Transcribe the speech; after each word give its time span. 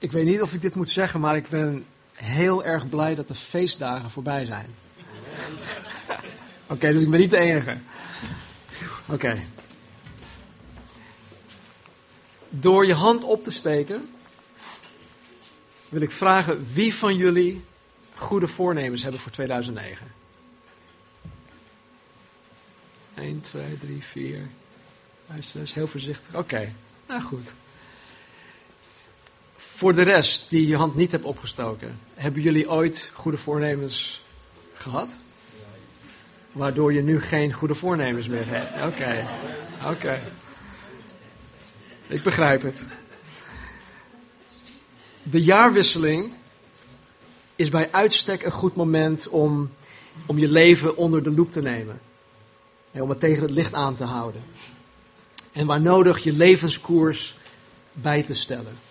Ik 0.00 0.12
weet 0.12 0.24
niet 0.24 0.42
of 0.42 0.54
ik 0.54 0.60
dit 0.60 0.74
moet 0.74 0.90
zeggen, 0.90 1.20
maar 1.20 1.36
ik 1.36 1.48
ben 1.48 1.86
heel 2.12 2.64
erg 2.64 2.88
blij 2.88 3.14
dat 3.14 3.28
de 3.28 3.34
feestdagen 3.34 4.10
voorbij 4.10 4.44
zijn. 4.44 4.74
Oké, 6.66 6.92
dus 6.92 7.02
ik 7.02 7.10
ben 7.10 7.20
niet 7.20 7.30
de 7.30 7.38
enige. 7.38 7.76
Oké. 9.06 9.42
Door 12.48 12.86
je 12.86 12.94
hand 12.94 13.24
op 13.24 13.44
te 13.44 13.50
steken, 13.50 14.10
wil 15.88 16.00
ik 16.00 16.10
vragen 16.10 16.66
wie 16.72 16.94
van 16.94 17.16
jullie 17.16 17.64
goede 18.14 18.48
voornemens 18.48 19.02
hebben 19.02 19.20
voor 19.20 19.32
2009. 19.32 20.12
1, 23.14 23.40
2, 23.40 23.78
3, 23.78 24.04
4, 24.04 24.48
5, 25.26 25.44
6. 25.44 25.74
Heel 25.74 25.86
voorzichtig. 25.86 26.34
Oké, 26.34 26.72
nou 27.06 27.22
goed. 27.22 27.52
Voor 29.80 29.94
de 29.94 30.02
rest 30.02 30.50
die 30.50 30.66
je 30.66 30.76
hand 30.76 30.94
niet 30.94 31.12
hebt 31.12 31.24
opgestoken, 31.24 31.98
hebben 32.14 32.42
jullie 32.42 32.70
ooit 32.70 33.10
goede 33.14 33.38
voornemens 33.38 34.22
gehad? 34.74 35.16
Waardoor 36.52 36.92
je 36.92 37.02
nu 37.02 37.20
geen 37.20 37.52
goede 37.52 37.74
voornemens 37.74 38.28
meer 38.28 38.46
hebt. 38.46 38.92
Oké, 38.92 39.26
oké. 39.90 40.20
Ik 42.06 42.22
begrijp 42.22 42.62
het. 42.62 42.84
De 45.22 45.42
jaarwisseling 45.42 46.32
is 47.56 47.68
bij 47.68 47.88
uitstek 47.92 48.42
een 48.42 48.50
goed 48.50 48.76
moment 48.76 49.28
om, 49.28 49.70
om 50.26 50.38
je 50.38 50.48
leven 50.48 50.96
onder 50.96 51.22
de 51.22 51.30
loep 51.30 51.52
te 51.52 51.62
nemen. 51.62 52.00
om 52.90 53.08
het 53.08 53.20
tegen 53.20 53.42
het 53.42 53.50
licht 53.50 53.74
aan 53.74 53.94
te 53.94 54.04
houden. 54.04 54.42
En 55.52 55.66
waar 55.66 55.80
nodig 55.80 56.18
je 56.18 56.32
levenskoers 56.32 57.36
bij 57.92 58.22
te 58.22 58.34
stellen. 58.34 58.88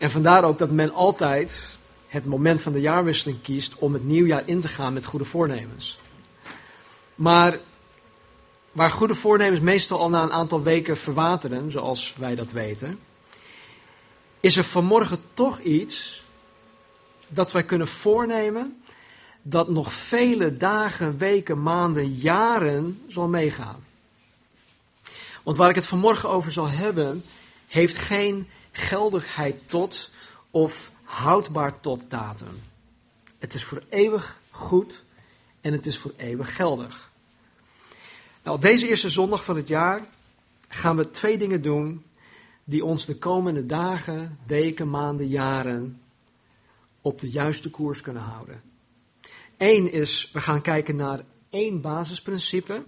En 0.00 0.10
vandaar 0.10 0.44
ook 0.44 0.58
dat 0.58 0.70
men 0.70 0.92
altijd 0.92 1.68
het 2.08 2.24
moment 2.24 2.60
van 2.60 2.72
de 2.72 2.80
jaarwisseling 2.80 3.42
kiest 3.42 3.74
om 3.74 3.92
het 3.92 4.04
nieuwjaar 4.04 4.42
in 4.46 4.60
te 4.60 4.68
gaan 4.68 4.92
met 4.92 5.04
goede 5.04 5.24
voornemens. 5.24 5.98
Maar 7.14 7.58
waar 8.72 8.90
goede 8.90 9.14
voornemens 9.14 9.60
meestal 9.60 9.98
al 9.98 10.08
na 10.08 10.22
een 10.22 10.32
aantal 10.32 10.62
weken 10.62 10.96
verwateren, 10.96 11.70
zoals 11.70 12.14
wij 12.16 12.34
dat 12.34 12.52
weten, 12.52 12.98
is 14.40 14.56
er 14.56 14.64
vanmorgen 14.64 15.20
toch 15.34 15.60
iets 15.60 16.22
dat 17.28 17.52
wij 17.52 17.64
kunnen 17.64 17.88
voornemen 17.88 18.82
dat 19.42 19.68
nog 19.68 19.92
vele 19.92 20.56
dagen, 20.56 21.18
weken, 21.18 21.62
maanden, 21.62 22.14
jaren 22.14 23.02
zal 23.08 23.28
meegaan. 23.28 23.84
Want 25.42 25.56
waar 25.56 25.68
ik 25.68 25.74
het 25.74 25.86
vanmorgen 25.86 26.28
over 26.28 26.52
zal 26.52 26.68
hebben, 26.68 27.24
heeft 27.66 27.98
geen 27.98 28.48
geldigheid 28.72 29.68
tot 29.68 30.10
of 30.50 30.92
houdbaar 31.04 31.80
tot 31.80 32.10
datum. 32.10 32.62
Het 33.38 33.54
is 33.54 33.64
voor 33.64 33.82
eeuwig 33.88 34.40
goed 34.50 35.02
en 35.60 35.72
het 35.72 35.86
is 35.86 35.98
voor 35.98 36.12
eeuwig 36.16 36.56
geldig. 36.56 37.10
Nou, 38.42 38.56
op 38.56 38.62
deze 38.62 38.88
eerste 38.88 39.10
zondag 39.10 39.44
van 39.44 39.56
het 39.56 39.68
jaar 39.68 40.06
gaan 40.68 40.96
we 40.96 41.10
twee 41.10 41.38
dingen 41.38 41.62
doen 41.62 42.04
die 42.64 42.84
ons 42.84 43.06
de 43.06 43.18
komende 43.18 43.66
dagen, 43.66 44.38
weken, 44.46 44.90
maanden, 44.90 45.28
jaren 45.28 46.00
op 47.00 47.20
de 47.20 47.30
juiste 47.30 47.70
koers 47.70 48.00
kunnen 48.00 48.22
houden. 48.22 48.62
Eén 49.56 49.92
is, 49.92 50.30
we 50.32 50.40
gaan 50.40 50.62
kijken 50.62 50.96
naar 50.96 51.24
één 51.50 51.80
basisprincipe 51.80 52.82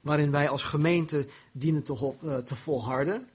waarin 0.00 0.30
wij 0.30 0.48
als 0.48 0.62
gemeente 0.62 1.26
dienen 1.52 1.82
te, 1.82 2.14
uh, 2.22 2.36
te 2.36 2.56
volharden. 2.56 3.28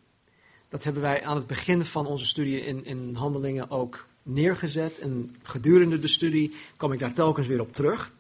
Dat 0.70 0.84
hebben 0.84 1.02
wij 1.02 1.24
aan 1.24 1.36
het 1.36 1.48
begin 1.48 1.86
van 1.86 2.06
onze 2.06 2.26
studie 2.26 2.60
in, 2.60 2.86
in 2.86 3.16
handelingen 3.16 3.70
ook 3.70 4.06
neergezet. 4.24 5.00
En 5.00 5.36
gedurende 5.44 6.00
de 6.00 6.08
studie 6.08 6.56
kom 6.78 6.92
ik 6.92 7.00
daar 7.00 7.14
telkens 7.14 7.48
weer 7.48 7.62
op 7.62 7.74
terug. 7.74 8.12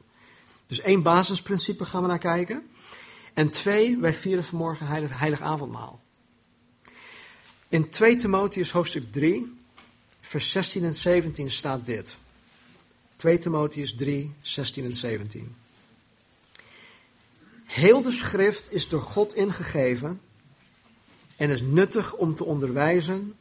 Dus 0.68 0.80
één 0.80 1.02
basisprincipe 1.02 1.86
gaan 1.86 2.02
we 2.02 2.08
naar 2.08 2.18
kijken. 2.18 2.68
En 3.34 3.50
twee, 3.50 3.98
wij 3.98 4.14
vieren 4.14 4.44
vanmorgen 4.44 4.88
heilig, 4.88 5.20
heilig 5.20 5.42
avondmaal. 5.42 6.02
In 7.70 7.90
2 7.90 8.16
Timotheus 8.16 8.72
hoofdstuk 8.72 9.12
3, 9.12 9.54
vers 10.20 10.52
16 10.52 10.84
en 10.84 10.96
17 10.96 11.52
staat 11.52 11.86
dit. 11.86 12.16
2 13.16 13.38
Timotheus 13.38 13.96
3, 13.96 14.34
16 14.42 14.86
en 14.86 14.96
17. 14.96 15.56
Heel 17.66 18.02
de 18.02 18.12
schrift 18.12 18.72
is 18.72 18.90
door 18.90 19.02
God 19.02 19.36
ingegeven 19.36 20.22
en 21.36 21.50
is 21.50 21.62
nuttig 21.62 22.14
om 22.14 22.36
te 22.36 22.44
onderwijzen, 22.44 23.36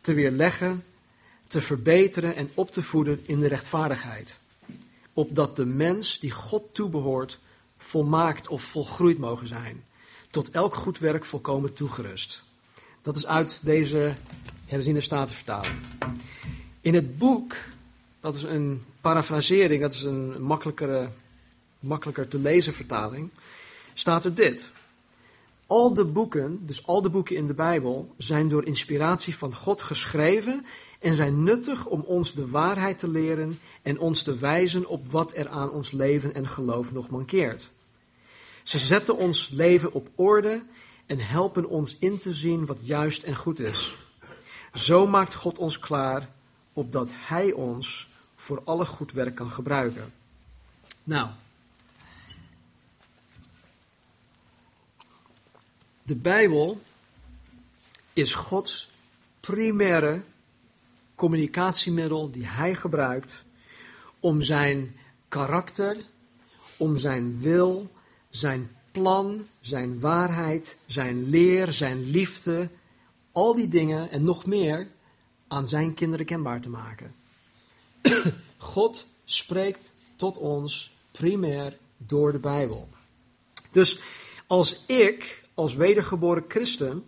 te 0.00 0.14
weerleggen, 0.14 0.84
te 1.46 1.60
verbeteren 1.60 2.36
en 2.36 2.50
op 2.54 2.70
te 2.70 2.82
voeden 2.82 3.20
in 3.22 3.40
de 3.40 3.48
rechtvaardigheid. 3.48 4.36
Opdat 5.12 5.56
de 5.56 5.64
mens 5.64 6.18
die 6.18 6.30
God 6.30 6.62
toebehoort 6.72 7.38
volmaakt 7.78 8.48
of 8.48 8.62
volgroeid 8.62 9.18
mogen 9.18 9.48
zijn, 9.48 9.84
tot 10.30 10.50
elk 10.50 10.74
goed 10.74 10.98
werk 10.98 11.24
volkomen 11.24 11.72
toegerust. 11.72 12.42
Dat 13.02 13.16
is 13.16 13.26
uit 13.26 13.64
deze 13.64 14.12
herziene 14.66 15.00
statenvertaling. 15.00 15.76
In 16.80 16.94
het 16.94 17.18
boek, 17.18 17.54
dat 18.20 18.36
is 18.36 18.42
een 18.42 18.84
parafrasering, 19.00 19.80
dat 19.80 19.94
is 19.94 20.02
een 20.02 20.42
makkelijker 21.80 22.28
te 22.28 22.38
lezen 22.38 22.74
vertaling, 22.74 23.30
staat 23.94 24.24
er 24.24 24.34
dit. 24.34 24.68
Al 25.66 25.94
de 25.94 26.04
boeken, 26.04 26.66
dus 26.66 26.86
al 26.86 27.02
de 27.02 27.08
boeken 27.08 27.36
in 27.36 27.46
de 27.46 27.54
Bijbel, 27.54 28.14
zijn 28.16 28.48
door 28.48 28.64
inspiratie 28.64 29.36
van 29.36 29.54
God 29.54 29.82
geschreven 29.82 30.66
en 30.98 31.14
zijn 31.14 31.42
nuttig 31.42 31.86
om 31.86 32.00
ons 32.00 32.32
de 32.32 32.48
waarheid 32.48 32.98
te 32.98 33.08
leren 33.08 33.58
en 33.82 33.98
ons 33.98 34.22
te 34.22 34.38
wijzen 34.38 34.88
op 34.88 35.10
wat 35.10 35.36
er 35.36 35.48
aan 35.48 35.70
ons 35.70 35.90
leven 35.90 36.34
en 36.34 36.48
geloof 36.48 36.92
nog 36.92 37.10
mankeert. 37.10 37.68
Ze 38.62 38.78
zetten 38.78 39.16
ons 39.16 39.48
leven 39.48 39.92
op 39.92 40.08
orde 40.14 40.62
en 41.06 41.18
helpen 41.18 41.68
ons 41.68 41.96
in 41.98 42.18
te 42.18 42.34
zien 42.34 42.66
wat 42.66 42.78
juist 42.80 43.22
en 43.22 43.36
goed 43.36 43.58
is. 43.58 43.96
Zo 44.74 45.06
maakt 45.06 45.34
God 45.34 45.58
ons 45.58 45.78
klaar 45.78 46.28
opdat 46.72 47.10
Hij 47.14 47.52
ons 47.52 48.08
voor 48.36 48.62
alle 48.64 48.84
goed 48.84 49.12
werk 49.12 49.34
kan 49.34 49.50
gebruiken. 49.50 50.12
Nou, 51.04 51.28
de 56.06 56.14
Bijbel 56.14 56.80
is 58.12 58.34
Gods 58.34 58.90
primaire 59.40 60.20
communicatiemiddel 61.14 62.30
die 62.30 62.46
Hij 62.46 62.74
gebruikt 62.74 63.42
om 64.20 64.42
zijn 64.42 64.96
karakter, 65.28 65.96
om 66.76 66.98
zijn 66.98 67.40
wil, 67.40 67.90
zijn 68.30 68.70
plan, 68.90 69.46
zijn 69.60 70.00
waarheid, 70.00 70.78
zijn 70.86 71.28
leer, 71.28 71.72
zijn 71.72 72.10
liefde, 72.10 72.68
al 73.32 73.54
die 73.54 73.68
dingen 73.68 74.10
en 74.10 74.24
nog 74.24 74.46
meer 74.46 74.88
aan 75.48 75.68
zijn 75.68 75.94
kinderen 75.94 76.26
kenbaar 76.26 76.60
te 76.60 76.68
maken. 76.68 77.14
God 78.56 79.06
spreekt 79.24 79.92
tot 80.16 80.36
ons 80.36 80.90
primair 81.10 81.78
door 81.96 82.32
de 82.32 82.38
Bijbel. 82.38 82.88
Dus 83.70 84.00
als 84.46 84.86
ik, 84.86 85.42
als 85.56 85.74
wedergeboren 85.74 86.44
christen, 86.48 87.04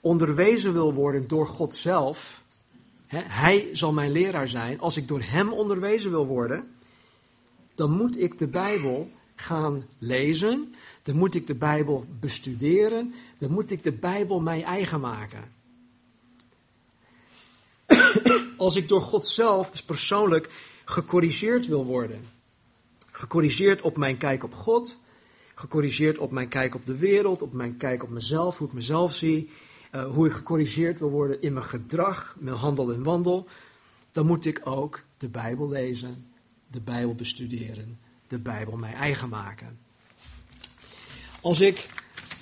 onderwezen 0.00 0.72
wil 0.72 0.92
worden 0.92 1.28
door 1.28 1.46
God 1.46 1.74
zelf, 1.74 2.42
hij 3.06 3.68
zal 3.72 3.92
mijn 3.92 4.10
leraar 4.10 4.48
zijn, 4.48 4.80
als 4.80 4.96
ik 4.96 5.08
door 5.08 5.22
hem 5.22 5.52
onderwezen 5.52 6.10
wil 6.10 6.26
worden, 6.26 6.70
dan 7.74 7.90
moet 7.90 8.20
ik 8.20 8.38
de 8.38 8.46
Bijbel 8.46 9.10
gaan 9.34 9.86
lezen, 9.98 10.74
dan 11.02 11.16
moet 11.16 11.34
ik 11.34 11.46
de 11.46 11.54
Bijbel 11.54 12.06
bestuderen, 12.20 13.14
dan 13.38 13.50
moet 13.50 13.70
ik 13.70 13.82
de 13.82 13.92
Bijbel 13.92 14.40
mij 14.40 14.62
eigen 14.62 15.00
maken. 15.00 15.52
Als 18.56 18.76
ik 18.76 18.88
door 18.88 19.02
God 19.02 19.26
zelf, 19.26 19.70
dus 19.70 19.82
persoonlijk, 19.82 20.50
gecorrigeerd 20.84 21.66
wil 21.66 21.84
worden. 21.84 22.24
Gecorrigeerd 23.10 23.80
op 23.80 23.96
mijn 23.96 24.16
kijk 24.16 24.44
op 24.44 24.54
God, 24.54 24.98
gecorrigeerd 25.58 26.18
op 26.18 26.30
mijn 26.30 26.48
kijk 26.48 26.74
op 26.74 26.86
de 26.86 26.96
wereld, 26.96 27.42
op 27.42 27.52
mijn 27.52 27.76
kijk 27.76 28.02
op 28.02 28.10
mezelf, 28.10 28.58
hoe 28.58 28.66
ik 28.68 28.72
mezelf 28.72 29.14
zie, 29.14 29.50
uh, 29.92 30.04
hoe 30.14 30.26
ik 30.26 30.32
gecorrigeerd 30.32 30.98
wil 30.98 31.10
worden 31.10 31.42
in 31.42 31.52
mijn 31.52 31.64
gedrag, 31.64 32.36
mijn 32.38 32.56
handel 32.56 32.92
en 32.92 33.02
wandel, 33.02 33.46
dan 34.12 34.26
moet 34.26 34.44
ik 34.44 34.60
ook 34.64 35.02
de 35.18 35.28
Bijbel 35.28 35.68
lezen, 35.68 36.26
de 36.70 36.80
Bijbel 36.80 37.14
bestuderen, 37.14 37.98
de 38.26 38.38
Bijbel 38.38 38.76
mij 38.76 38.92
eigen 38.92 39.28
maken. 39.28 39.78
Als 41.40 41.60
ik 41.60 41.88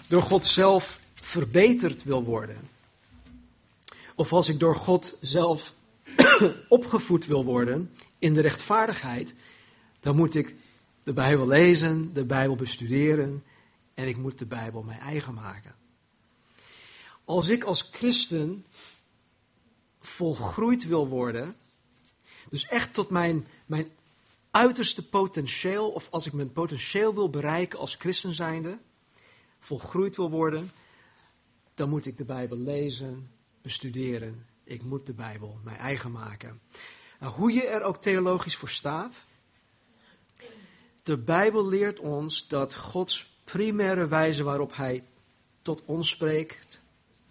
door 0.09 0.23
God 0.23 0.47
zelf 0.47 1.01
verbeterd 1.15 2.05
wil 2.05 2.25
worden, 2.25 2.69
of 4.15 4.33
als 4.33 4.49
ik 4.49 4.59
door 4.59 4.77
God 4.77 5.17
zelf 5.21 5.75
opgevoed 6.69 7.27
wil 7.27 7.45
worden 7.45 7.91
in 8.19 8.35
de 8.35 8.41
rechtvaardigheid, 8.41 9.35
dan 10.01 10.17
moet 10.17 10.35
ik 10.35 10.55
de 11.05 11.13
Bijbel 11.13 11.47
lezen, 11.47 12.15
de 12.15 12.25
Bijbel 12.25 12.57
bestuderen 12.57 13.45
en 13.95 14.09
ik 14.09 14.17
moet 14.17 14.39
de 14.39 14.47
Bijbel 14.47 14.83
mij 14.83 14.99
eigen 14.99 15.35
maken. 15.35 15.75
Als 17.25 17.49
ik 17.49 17.65
als 17.65 17.89
christen 17.93 18.67
volgroeid 20.01 20.87
wil 20.87 21.09
worden, 21.09 21.57
dus 22.51 22.67
echt 22.67 22.95
tot 22.95 23.11
mijn, 23.11 23.47
mijn 23.67 23.89
uiterste 24.51 25.09
potentieel, 25.09 25.91
of 25.91 26.11
als 26.11 26.27
ik 26.27 26.33
mijn 26.33 26.53
potentieel 26.53 27.15
wil 27.15 27.31
bereiken 27.31 27.79
als 27.79 27.95
christen 27.95 28.35
zijnde, 28.35 28.79
volgroeid 29.59 30.17
wil 30.17 30.31
worden, 30.31 30.73
dan 31.75 31.89
moet 31.89 32.07
ik 32.07 32.19
de 32.19 32.25
Bijbel 32.25 32.57
lezen, 32.57 33.31
bestuderen. 33.63 34.47
Ik 34.65 34.83
moet 34.83 35.07
de 35.07 35.13
Bijbel 35.13 35.59
mijn 35.65 35.77
eigen 35.77 36.11
maken. 36.11 36.61
Nou, 37.21 37.33
hoe 37.33 37.53
je 37.53 37.67
er 37.67 37.83
ook 37.83 38.03
theologisch 38.03 38.57
voor 38.57 38.69
staat, 38.69 39.25
de 41.05 41.17
Bijbel 41.17 41.69
leert 41.69 42.01
ons 42.01 42.49
dat 42.49 42.75
Gods 42.75 43.27
primaire 43.45 44.07
wijze 44.07 44.43
waarop 44.43 44.77
Hij 44.77 45.05
tot 45.63 45.83
ons 45.85 46.09
spreekt, 46.09 46.81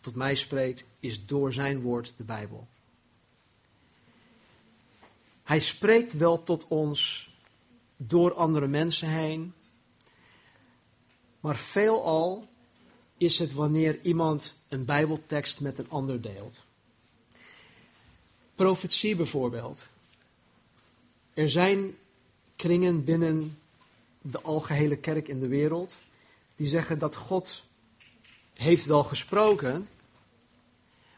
tot 0.02 0.16
mij 0.16 0.36
spreekt, 0.36 0.84
is 1.00 1.26
door 1.26 1.54
Zijn 1.54 1.82
woord, 1.82 2.14
de 2.18 2.24
Bijbel. 2.24 2.68
Hij 5.44 5.60
spreekt 5.60 6.14
wel 6.14 6.44
tot 6.44 6.68
ons 6.68 7.30
door 7.98 8.34
andere 8.34 8.68
mensen 8.68 9.08
heen, 9.08 9.54
maar 11.40 11.56
veelal 11.56 12.48
is 13.18 13.40
het 13.40 13.54
wanneer 13.54 14.02
iemand 14.02 14.64
een 14.68 14.86
Bijbeltekst 14.86 15.60
met 15.60 15.78
een 15.78 15.90
ander 15.90 16.22
deelt. 16.22 16.64
Profetie 18.56 19.16
bijvoorbeeld. 19.16 19.88
Er 21.34 21.50
zijn 21.50 21.96
kringen 22.56 23.04
binnen 23.04 23.58
de 24.24 24.42
algehele 24.42 24.98
kerk 24.98 25.28
in 25.28 25.40
de 25.40 25.48
wereld 25.48 25.98
die 26.56 26.68
zeggen 26.68 27.00
dat 27.00 27.16
God 27.16 27.64
heeft 28.54 28.86
wel 28.86 29.04
gesproken, 29.04 29.88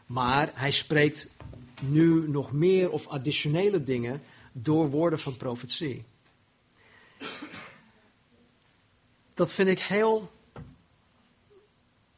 maar 0.06 0.50
hij 0.54 0.70
spreekt 0.70 1.30
nu 1.80 2.28
nog 2.28 2.52
meer 2.52 2.90
of 2.90 3.06
additionele 3.06 3.82
dingen 3.82 4.22
door 4.52 4.90
woorden 4.90 5.18
van 5.18 5.36
profetie. 5.36 6.04
Dat 9.34 9.52
vind 9.52 9.68
ik 9.68 9.80
heel 9.80 10.30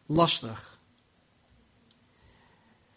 lastig. 0.06 0.79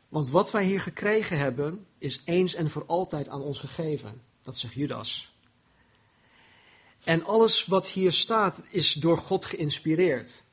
Want 0.10 0.30
wat 0.30 0.52
wij 0.52 0.64
hier 0.64 0.82
gekregen 0.82 1.38
hebben, 1.38 1.86
is 1.98 2.22
eens 2.26 2.56
en 2.56 2.70
voor 2.70 2.86
altijd 2.86 3.30
aan 3.30 3.42
ons 3.42 3.60
gegeven. 3.60 4.22
Dat 4.42 4.58
zegt 4.58 4.74
Judas. 4.74 5.31
En 7.04 7.26
alles 7.26 7.66
wat 7.66 7.88
hier 7.88 8.12
staat, 8.12 8.62
is 8.70 8.94
door 8.94 9.18
God 9.18 9.46
geïnspireerd. 9.46 10.44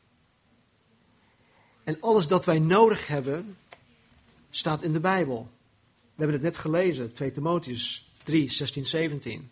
En 1.84 2.00
alles 2.00 2.26
dat 2.26 2.44
wij 2.44 2.58
nodig 2.58 3.06
hebben, 3.06 3.56
staat 4.50 4.82
in 4.82 4.92
de 4.92 5.00
Bijbel. 5.00 5.50
We 5.90 6.24
hebben 6.24 6.34
het 6.34 6.42
net 6.42 6.58
gelezen, 6.58 7.12
2 7.12 7.30
Timotheus 7.30 8.10
3, 8.22 8.50
16, 8.50 8.86
17. 8.86 9.50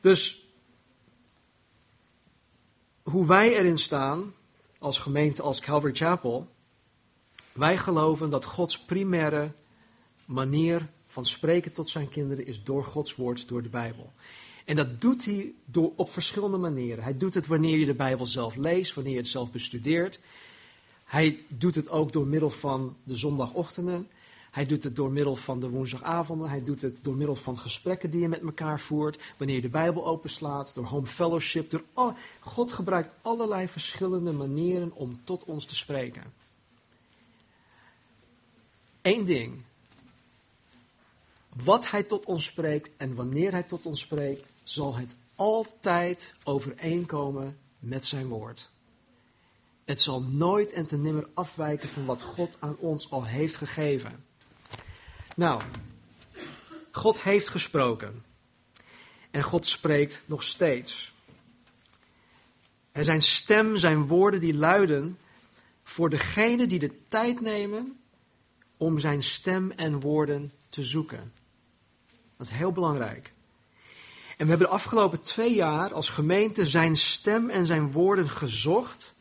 Dus 0.00 0.40
hoe 3.02 3.26
wij 3.26 3.56
erin 3.56 3.78
staan, 3.78 4.34
als 4.78 4.98
gemeente, 4.98 5.42
als 5.42 5.60
Calvary 5.60 5.94
Chapel, 5.94 6.48
wij 7.52 7.78
geloven 7.78 8.30
dat 8.30 8.44
Gods 8.44 8.78
primaire 8.78 9.52
manier 10.24 10.88
van 11.06 11.26
spreken 11.26 11.72
tot 11.72 11.90
zijn 11.90 12.08
kinderen 12.08 12.46
is 12.46 12.64
door 12.64 12.84
Gods 12.84 13.14
woord, 13.14 13.48
door 13.48 13.62
de 13.62 13.68
Bijbel. 13.68 14.12
En 14.64 14.76
dat 14.76 15.00
doet 15.00 15.24
hij 15.24 15.52
door, 15.64 15.92
op 15.96 16.10
verschillende 16.10 16.56
manieren. 16.56 17.04
Hij 17.04 17.16
doet 17.16 17.34
het 17.34 17.46
wanneer 17.46 17.78
je 17.78 17.86
de 17.86 17.94
Bijbel 17.94 18.26
zelf 18.26 18.56
leest, 18.56 18.94
wanneer 18.94 19.12
je 19.12 19.18
het 19.18 19.28
zelf 19.28 19.52
bestudeert. 19.52 20.20
Hij 21.04 21.44
doet 21.48 21.74
het 21.74 21.88
ook 21.88 22.12
door 22.12 22.26
middel 22.26 22.50
van 22.50 22.96
de 23.04 23.16
zondagochtenden. 23.16 24.08
Hij 24.50 24.66
doet 24.66 24.84
het 24.84 24.96
door 24.96 25.10
middel 25.12 25.36
van 25.36 25.60
de 25.60 25.68
woensdagavonden. 25.68 26.48
Hij 26.48 26.62
doet 26.62 26.82
het 26.82 26.98
door 27.02 27.16
middel 27.16 27.36
van 27.36 27.58
gesprekken 27.58 28.10
die 28.10 28.20
je 28.20 28.28
met 28.28 28.42
elkaar 28.42 28.80
voert. 28.80 29.18
Wanneer 29.36 29.56
je 29.56 29.62
de 29.62 29.68
Bijbel 29.68 30.06
openslaat. 30.06 30.74
Door 30.74 30.84
home 30.84 31.06
fellowship. 31.06 31.70
Door 31.70 32.16
God 32.40 32.72
gebruikt 32.72 33.10
allerlei 33.22 33.68
verschillende 33.68 34.32
manieren 34.32 34.92
om 34.94 35.20
tot 35.24 35.44
ons 35.44 35.64
te 35.64 35.76
spreken. 35.76 36.22
Eén 39.02 39.24
ding. 39.24 39.62
Wat 41.64 41.90
hij 41.90 42.02
tot 42.02 42.26
ons 42.26 42.44
spreekt 42.44 42.90
en 42.96 43.14
wanneer 43.14 43.50
hij 43.50 43.62
tot 43.62 43.86
ons 43.86 44.00
spreekt, 44.00 44.48
zal 44.62 44.96
het 44.96 45.14
altijd 45.34 46.34
overeenkomen 46.44 47.58
met 47.78 48.06
zijn 48.06 48.26
woord. 48.26 48.70
Het 49.84 50.02
zal 50.02 50.20
nooit 50.20 50.72
en 50.72 50.86
te 50.86 50.96
nimmer 50.96 51.28
afwijken 51.34 51.88
van 51.88 52.04
wat 52.04 52.22
God 52.22 52.56
aan 52.58 52.76
ons 52.76 53.10
al 53.10 53.24
heeft 53.24 53.56
gegeven. 53.56 54.24
Nou, 55.36 55.62
God 56.90 57.22
heeft 57.22 57.48
gesproken. 57.48 58.24
En 59.30 59.42
God 59.42 59.66
spreekt 59.66 60.22
nog 60.26 60.42
steeds. 60.42 61.12
En 62.92 63.04
zijn 63.04 63.22
stem, 63.22 63.76
zijn 63.76 64.06
woorden, 64.06 64.40
die 64.40 64.54
luiden 64.54 65.18
voor 65.84 66.10
degenen 66.10 66.68
die 66.68 66.78
de 66.78 67.08
tijd 67.08 67.40
nemen 67.40 68.00
om 68.76 68.98
zijn 68.98 69.22
stem 69.22 69.70
en 69.70 70.00
woorden 70.00 70.52
te 70.68 70.82
zoeken. 70.84 71.32
Dat 72.36 72.46
is 72.46 72.52
heel 72.52 72.72
belangrijk. 72.72 73.32
En 74.36 74.44
we 74.44 74.50
hebben 74.50 74.66
de 74.66 74.72
afgelopen 74.72 75.22
twee 75.22 75.54
jaar 75.54 75.94
als 75.94 76.08
gemeente 76.08 76.66
zijn 76.66 76.96
stem 76.96 77.50
en 77.50 77.66
zijn 77.66 77.92
woorden 77.92 78.28
gezocht. 78.28 79.12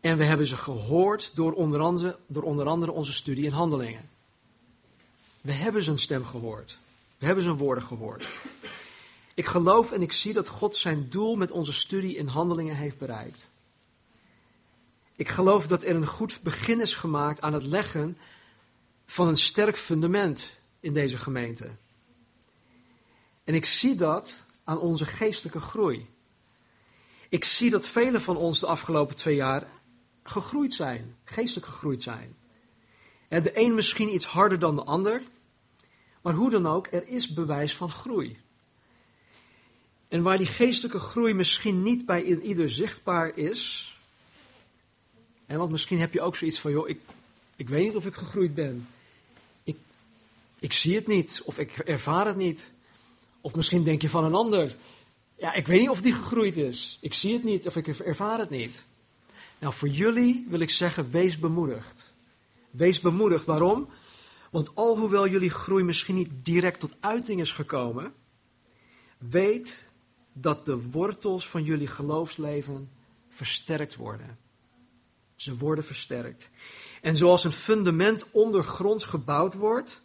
En 0.00 0.16
we 0.16 0.24
hebben 0.24 0.46
ze 0.46 0.56
gehoord 0.56 1.30
door 1.34 1.52
onder 1.52 1.80
andere, 1.80 2.18
door 2.26 2.42
onder 2.42 2.66
andere 2.66 2.92
onze 2.92 3.12
studie 3.12 3.46
en 3.46 3.52
handelingen. 3.52 4.08
We 5.40 5.52
hebben 5.52 5.82
zijn 5.82 5.98
stem 5.98 6.24
gehoord. 6.24 6.78
We 7.18 7.26
hebben 7.26 7.44
zijn 7.44 7.56
woorden 7.56 7.84
gehoord. 7.84 8.28
Ik 9.34 9.46
geloof 9.46 9.92
en 9.92 10.02
ik 10.02 10.12
zie 10.12 10.32
dat 10.32 10.48
God 10.48 10.76
zijn 10.76 11.08
doel 11.08 11.36
met 11.36 11.50
onze 11.50 11.72
studie 11.72 12.16
in 12.16 12.26
handelingen 12.26 12.76
heeft 12.76 12.98
bereikt. 12.98 13.48
Ik 15.16 15.28
geloof 15.28 15.66
dat 15.66 15.82
er 15.82 15.94
een 15.94 16.06
goed 16.06 16.40
begin 16.42 16.80
is 16.80 16.94
gemaakt 16.94 17.40
aan 17.40 17.52
het 17.52 17.64
leggen 17.64 18.18
van 19.06 19.28
een 19.28 19.36
sterk 19.36 19.76
fundament 19.76 20.50
in 20.80 20.92
deze 20.92 21.16
gemeente. 21.16 21.70
En 23.50 23.56
ik 23.56 23.64
zie 23.64 23.94
dat 23.94 24.42
aan 24.64 24.78
onze 24.78 25.04
geestelijke 25.04 25.60
groei. 25.60 26.06
Ik 27.28 27.44
zie 27.44 27.70
dat 27.70 27.88
velen 27.88 28.22
van 28.22 28.36
ons 28.36 28.60
de 28.60 28.66
afgelopen 28.66 29.16
twee 29.16 29.34
jaar 29.34 29.66
gegroeid 30.22 30.74
zijn, 30.74 31.16
geestelijk 31.24 31.66
gegroeid 31.66 32.02
zijn. 32.02 32.36
De 33.28 33.50
een 33.54 33.74
misschien 33.74 34.14
iets 34.14 34.24
harder 34.24 34.58
dan 34.58 34.76
de 34.76 34.84
ander, 34.84 35.22
maar 36.20 36.34
hoe 36.34 36.50
dan 36.50 36.66
ook, 36.66 36.86
er 36.86 37.08
is 37.08 37.28
bewijs 37.28 37.76
van 37.76 37.90
groei. 37.90 38.38
En 40.08 40.22
waar 40.22 40.36
die 40.36 40.46
geestelijke 40.46 40.98
groei 40.98 41.34
misschien 41.34 41.82
niet 41.82 42.06
bij 42.06 42.22
ieder 42.22 42.70
zichtbaar 42.70 43.36
is, 43.36 43.94
en 45.46 45.58
want 45.58 45.70
misschien 45.70 46.00
heb 46.00 46.12
je 46.12 46.20
ook 46.20 46.36
zoiets 46.36 46.60
van, 46.60 46.70
joh, 46.70 46.88
ik, 46.88 47.00
ik 47.56 47.68
weet 47.68 47.84
niet 47.84 47.96
of 47.96 48.06
ik 48.06 48.14
gegroeid 48.14 48.54
ben. 48.54 48.88
Ik, 49.64 49.76
ik 50.58 50.72
zie 50.72 50.94
het 50.94 51.06
niet, 51.06 51.42
of 51.44 51.58
ik 51.58 51.78
ervaar 51.78 52.26
het 52.26 52.36
niet. 52.36 52.70
Of 53.40 53.54
misschien 53.54 53.84
denk 53.84 54.02
je 54.02 54.08
van 54.08 54.24
een 54.24 54.34
ander, 54.34 54.76
ja, 55.36 55.54
ik 55.54 55.66
weet 55.66 55.80
niet 55.80 55.88
of 55.88 56.02
die 56.02 56.12
gegroeid 56.12 56.56
is. 56.56 56.98
Ik 57.00 57.14
zie 57.14 57.32
het 57.32 57.44
niet, 57.44 57.66
of 57.66 57.76
ik 57.76 57.88
ervaar 57.88 58.38
het 58.38 58.50
niet. 58.50 58.84
Nou, 59.58 59.74
voor 59.74 59.88
jullie 59.88 60.46
wil 60.48 60.60
ik 60.60 60.70
zeggen, 60.70 61.10
wees 61.10 61.38
bemoedigd. 61.38 62.12
Wees 62.70 63.00
bemoedigd. 63.00 63.44
Waarom? 63.44 63.88
Want 64.50 64.74
alhoewel 64.74 65.28
jullie 65.28 65.50
groei 65.50 65.84
misschien 65.84 66.14
niet 66.14 66.30
direct 66.42 66.80
tot 66.80 66.94
uiting 67.00 67.40
is 67.40 67.52
gekomen, 67.52 68.12
weet 69.18 69.88
dat 70.32 70.66
de 70.66 70.90
wortels 70.90 71.48
van 71.48 71.64
jullie 71.64 71.86
geloofsleven 71.86 72.90
versterkt 73.28 73.96
worden. 73.96 74.38
Ze 75.36 75.56
worden 75.56 75.84
versterkt. 75.84 76.50
En 77.02 77.16
zoals 77.16 77.44
een 77.44 77.52
fundament 77.52 78.26
ondergronds 78.30 79.04
gebouwd 79.04 79.54
wordt, 79.54 80.00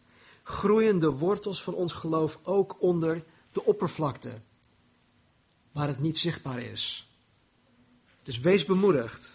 groeien 0.48 1.00
de 1.00 1.10
wortels 1.10 1.64
van 1.64 1.74
ons 1.74 1.94
geloof 1.94 2.40
ook 2.44 2.76
onder 2.80 3.24
de 3.52 3.64
oppervlakte, 3.64 4.42
waar 5.72 5.88
het 5.88 6.00
niet 6.00 6.18
zichtbaar 6.18 6.60
is. 6.62 7.10
Dus 8.24 8.40
wees 8.40 8.66
bemoedigd. 8.66 9.32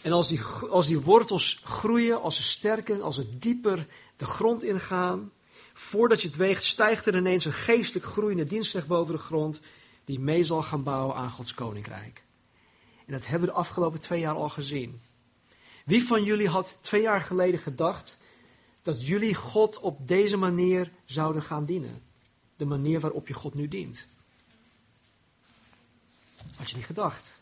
En 0.00 0.12
als 0.12 0.28
die, 0.28 0.42
als 0.70 0.86
die 0.86 1.00
wortels 1.00 1.60
groeien, 1.64 2.22
als 2.22 2.36
ze 2.36 2.42
sterken, 2.42 3.02
als 3.02 3.14
ze 3.14 3.38
dieper 3.38 3.86
de 4.16 4.24
grond 4.24 4.62
ingaan, 4.62 5.32
voordat 5.72 6.22
je 6.22 6.28
het 6.28 6.36
weegt, 6.36 6.64
stijgt 6.64 7.06
er 7.06 7.16
ineens 7.16 7.44
een 7.44 7.52
geestelijk 7.52 8.06
groeiende 8.06 8.44
dienstrecht 8.44 8.86
boven 8.86 9.14
de 9.14 9.20
grond, 9.20 9.60
die 10.04 10.20
mee 10.20 10.44
zal 10.44 10.62
gaan 10.62 10.82
bouwen 10.82 11.16
aan 11.16 11.30
Gods 11.30 11.54
koninkrijk. 11.54 12.22
En 13.06 13.12
dat 13.12 13.26
hebben 13.26 13.48
we 13.48 13.54
de 13.54 13.60
afgelopen 13.60 14.00
twee 14.00 14.20
jaar 14.20 14.34
al 14.34 14.48
gezien. 14.48 15.00
Wie 15.84 16.04
van 16.04 16.24
jullie 16.24 16.48
had 16.48 16.78
twee 16.80 17.02
jaar 17.02 17.20
geleden 17.20 17.60
gedacht 17.60 18.16
dat 18.84 19.06
jullie 19.06 19.34
God 19.34 19.78
op 19.78 20.08
deze 20.08 20.36
manier 20.36 20.90
zouden 21.04 21.42
gaan 21.42 21.64
dienen? 21.64 22.02
De 22.56 22.64
manier 22.64 23.00
waarop 23.00 23.28
je 23.28 23.34
God 23.34 23.54
nu 23.54 23.68
dient. 23.68 24.06
Had 26.56 26.70
je 26.70 26.76
niet 26.76 26.84
gedacht. 26.84 27.32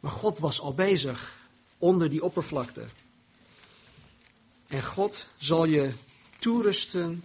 Maar 0.00 0.10
God 0.10 0.38
was 0.38 0.60
al 0.60 0.74
bezig 0.74 1.36
onder 1.78 2.10
die 2.10 2.24
oppervlakte. 2.24 2.84
En 4.66 4.82
God 4.82 5.26
zal 5.38 5.64
je 5.64 5.92
toerusten 6.38 7.24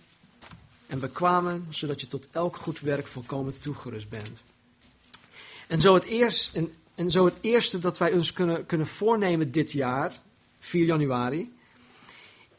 en 0.88 1.00
bekwamen, 1.00 1.68
zodat 1.70 2.02
je 2.02 2.08
tot 2.08 2.28
elk 2.32 2.56
goed 2.56 2.80
werk 2.80 3.08
volkomen 3.08 3.60
toegerust 3.60 4.10
bent. 4.10 4.40
En 5.68 5.82
zo 5.82 5.94
het, 5.94 6.04
eerst, 6.04 6.56
en, 6.96 7.12
zo 7.12 7.26
het 7.26 7.38
eerste 7.42 7.80
dat 7.80 7.98
wij 7.98 8.14
ons 8.14 8.34
kunnen, 8.34 8.66
kunnen 8.66 8.88
voornemen 8.88 9.52
dit 9.52 9.72
jaar, 9.72 10.20
4 10.60 10.86
januari, 10.86 11.54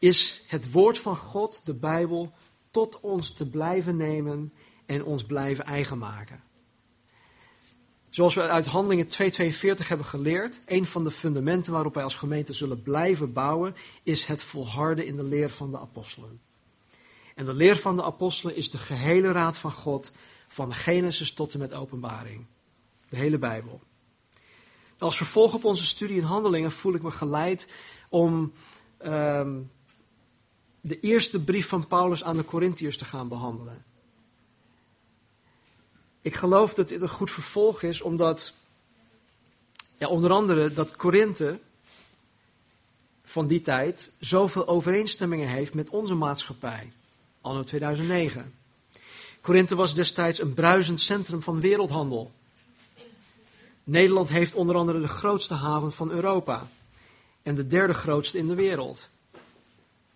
is 0.03 0.43
het 0.47 0.71
woord 0.71 0.99
van 0.99 1.15
God, 1.17 1.61
de 1.65 1.73
Bijbel, 1.73 2.33
tot 2.71 2.99
ons 2.99 3.33
te 3.33 3.49
blijven 3.49 3.95
nemen 3.97 4.53
en 4.85 5.03
ons 5.03 5.23
blijven 5.23 5.65
eigen 5.65 5.97
maken. 5.97 6.43
Zoals 8.09 8.35
we 8.35 8.41
uit 8.41 8.65
Handelingen 8.65 9.07
2.42 9.07 9.87
hebben 9.87 10.05
geleerd, 10.05 10.59
een 10.65 10.85
van 10.85 11.03
de 11.03 11.11
fundamenten 11.11 11.73
waarop 11.73 11.93
wij 11.93 12.03
als 12.03 12.15
gemeente 12.15 12.53
zullen 12.53 12.81
blijven 12.81 13.33
bouwen, 13.33 13.75
is 14.03 14.25
het 14.25 14.41
volharden 14.41 15.05
in 15.05 15.15
de 15.15 15.23
leer 15.23 15.49
van 15.49 15.71
de 15.71 15.79
apostelen. 15.79 16.41
En 17.35 17.45
de 17.45 17.53
leer 17.53 17.75
van 17.77 17.95
de 17.95 18.03
apostelen 18.03 18.55
is 18.55 18.71
de 18.71 18.77
gehele 18.77 19.31
raad 19.31 19.57
van 19.57 19.71
God, 19.71 20.11
van 20.47 20.73
Genesis 20.73 21.33
tot 21.33 21.53
en 21.53 21.59
met 21.59 21.73
openbaring. 21.73 22.45
De 23.09 23.17
hele 23.17 23.37
Bijbel. 23.37 23.81
Als 24.97 25.17
vervolg 25.17 25.53
op 25.53 25.63
onze 25.63 25.85
studie 25.85 26.17
in 26.17 26.23
handelingen 26.23 26.71
voel 26.71 26.93
ik 26.93 27.01
me 27.01 27.11
geleid 27.11 27.67
om 28.09 28.53
ehm, 28.97 29.59
de 30.85 30.99
eerste 30.99 31.43
brief 31.43 31.67
van 31.67 31.87
Paulus 31.87 32.23
aan 32.23 32.37
de 32.37 32.45
Corinthiërs 32.45 32.97
te 32.97 33.05
gaan 33.05 33.27
behandelen. 33.27 33.85
Ik 36.21 36.35
geloof 36.35 36.73
dat 36.73 36.89
dit 36.89 37.01
een 37.01 37.09
goed 37.09 37.31
vervolg 37.31 37.81
is, 37.81 38.01
omdat 38.01 38.53
ja, 39.97 40.07
onder 40.07 40.31
andere 40.31 40.73
dat 40.73 40.95
Korinthe 40.95 41.59
van 43.23 43.47
die 43.47 43.61
tijd 43.61 44.11
zoveel 44.19 44.67
overeenstemmingen 44.67 45.47
heeft 45.47 45.73
met 45.73 45.89
onze 45.89 46.15
maatschappij, 46.15 46.91
anno 47.41 47.63
2009. 47.63 48.53
Korinthe 49.41 49.75
was 49.75 49.95
destijds 49.95 50.41
een 50.41 50.53
bruisend 50.53 51.01
centrum 51.01 51.43
van 51.43 51.59
wereldhandel. 51.59 52.31
Nederland 53.83 54.29
heeft 54.29 54.53
onder 54.53 54.75
andere 54.75 55.01
de 55.01 55.07
grootste 55.07 55.53
haven 55.53 55.91
van 55.91 56.11
Europa 56.11 56.67
en 57.41 57.55
de 57.55 57.67
derde 57.67 57.93
grootste 57.93 58.37
in 58.37 58.47
de 58.47 58.55
wereld. 58.55 59.09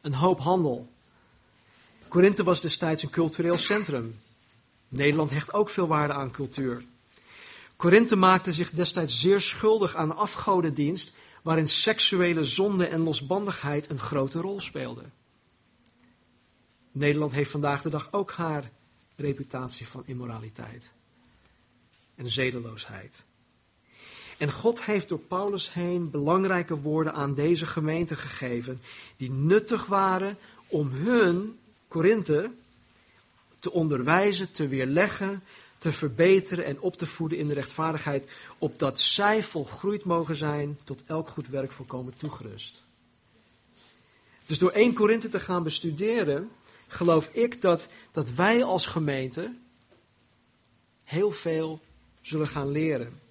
Een 0.08 0.14
hoop 0.14 0.40
handel. 0.40 0.94
Korinthe 2.08 2.44
was 2.44 2.62
destijds 2.62 3.04
een 3.04 3.10
cultureel 3.10 3.58
centrum. 3.58 4.20
Nederland 4.88 5.32
hecht 5.32 5.54
ook 5.54 5.70
veel 5.70 5.88
waarde 5.88 6.14
aan 6.14 6.32
cultuur. 6.32 6.86
Korinthe 7.76 8.16
maakte 8.16 8.54
zich 8.54 8.70
destijds 8.70 9.20
zeer 9.20 9.42
schuldig 9.42 9.96
aan 9.96 10.16
afgodendienst, 10.16 11.14
waarin 11.42 11.68
seksuele 11.68 12.44
zonde 12.44 12.86
en 12.86 13.00
losbandigheid 13.00 13.90
een 13.90 14.00
grote 14.00 14.40
rol 14.40 14.62
speelden. 14.62 15.14
Nederland 16.92 17.32
heeft 17.32 17.52
vandaag 17.52 17.82
de 17.82 17.90
dag 17.90 18.08
ook 18.12 18.32
haar 18.32 18.72
reputatie 19.16 19.88
van 19.88 20.04
immoraliteit 20.06 20.90
en 22.16 22.30
zedeloosheid. 22.30 23.24
En 24.38 24.52
God 24.52 24.84
heeft 24.84 25.10
door 25.10 25.20
Paulus 25.20 25.74
heen 25.74 26.10
belangrijke 26.10 26.80
woorden 26.80 27.14
aan 27.14 27.34
deze 27.34 27.66
gemeente 27.66 28.16
gegeven, 28.16 28.82
die 29.18 29.32
nuttig 29.32 29.86
waren 29.86 30.38
om 30.68 30.92
hun, 30.92 31.60
Korinthe, 31.88 32.52
te 33.60 33.72
onderwijzen, 33.72 34.52
te 34.52 34.68
weerleggen, 34.68 35.44
te 35.78 35.92
verbeteren 35.92 36.66
en 36.66 36.80
op 36.80 36.98
te 36.98 37.06
voeden 37.06 37.38
in 37.38 37.48
de 37.48 37.54
rechtvaardigheid, 37.54 38.28
opdat 38.58 39.00
zij 39.00 39.44
volgroeid 39.44 40.04
mogen 40.06 40.36
zijn 40.36 40.78
tot 40.84 41.04
elk 41.06 41.30
goed 41.30 41.48
werk 41.48 41.72
volkomen 41.72 42.14
toegerust. 42.18 42.84
Dus 44.46 44.58
door 44.58 44.72
1 44.72 44.94
Korinthe 44.94 45.30
te 45.30 45.40
gaan 45.40 45.64
bestuderen, 45.64 46.50
geloof 46.88 47.30
ik 47.34 47.62
dat, 47.62 47.88
dat 48.12 48.34
wij 48.34 48.64
als 48.64 48.86
gemeente 48.86 49.54
heel 51.04 51.32
veel 51.32 51.80
zullen 52.22 52.48
gaan 52.48 52.72
leren. 52.72 53.26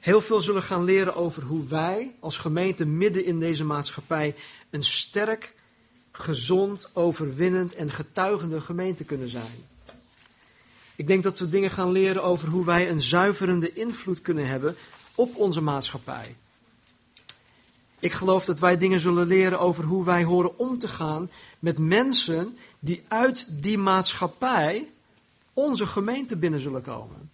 Heel 0.00 0.20
veel 0.20 0.40
zullen 0.40 0.62
gaan 0.62 0.84
leren 0.84 1.14
over 1.14 1.42
hoe 1.42 1.66
wij 1.66 2.14
als 2.20 2.36
gemeente 2.36 2.86
midden 2.86 3.24
in 3.24 3.38
deze 3.38 3.64
maatschappij 3.64 4.34
een 4.70 4.84
sterk, 4.84 5.54
gezond, 6.12 6.90
overwinnend 6.92 7.74
en 7.74 7.90
getuigende 7.90 8.60
gemeente 8.60 9.04
kunnen 9.04 9.28
zijn. 9.28 9.66
Ik 10.96 11.06
denk 11.06 11.22
dat 11.22 11.38
we 11.38 11.48
dingen 11.48 11.70
gaan 11.70 11.92
leren 11.92 12.22
over 12.22 12.48
hoe 12.48 12.64
wij 12.64 12.90
een 12.90 13.02
zuiverende 13.02 13.72
invloed 13.72 14.22
kunnen 14.22 14.46
hebben 14.46 14.76
op 15.14 15.36
onze 15.36 15.60
maatschappij. 15.60 16.36
Ik 17.98 18.12
geloof 18.12 18.44
dat 18.44 18.58
wij 18.58 18.78
dingen 18.78 19.00
zullen 19.00 19.26
leren 19.26 19.60
over 19.60 19.84
hoe 19.84 20.04
wij 20.04 20.24
horen 20.24 20.58
om 20.58 20.78
te 20.78 20.88
gaan 20.88 21.30
met 21.58 21.78
mensen 21.78 22.58
die 22.78 23.04
uit 23.08 23.46
die 23.50 23.78
maatschappij 23.78 24.88
onze 25.52 25.86
gemeente 25.86 26.36
binnen 26.36 26.60
zullen 26.60 26.82
komen. 26.82 27.27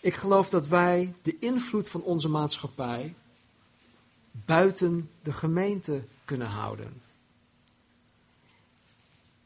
Ik 0.00 0.14
geloof 0.14 0.50
dat 0.50 0.66
wij 0.66 1.14
de 1.22 1.36
invloed 1.38 1.88
van 1.88 2.02
onze 2.02 2.28
maatschappij 2.28 3.14
buiten 4.30 5.10
de 5.22 5.32
gemeente 5.32 6.02
kunnen 6.24 6.46
houden. 6.46 7.02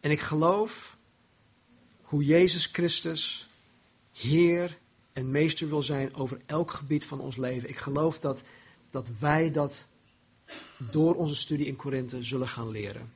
En 0.01 0.11
ik 0.11 0.21
geloof 0.21 0.97
hoe 2.03 2.25
Jezus 2.25 2.67
Christus 2.67 3.47
Heer 4.13 4.79
en 5.13 5.31
Meester 5.31 5.69
wil 5.69 5.83
zijn 5.83 6.15
over 6.15 6.41
elk 6.47 6.71
gebied 6.71 7.05
van 7.05 7.21
ons 7.21 7.37
leven. 7.37 7.69
Ik 7.69 7.77
geloof 7.77 8.21
dat, 8.21 8.43
dat 8.91 9.11
wij 9.19 9.51
dat 9.51 9.85
door 10.77 11.15
onze 11.15 11.35
studie 11.35 11.67
in 11.67 11.77
Korinthe 11.77 12.25
zullen 12.25 12.49
gaan 12.49 12.71
leren. 12.71 13.13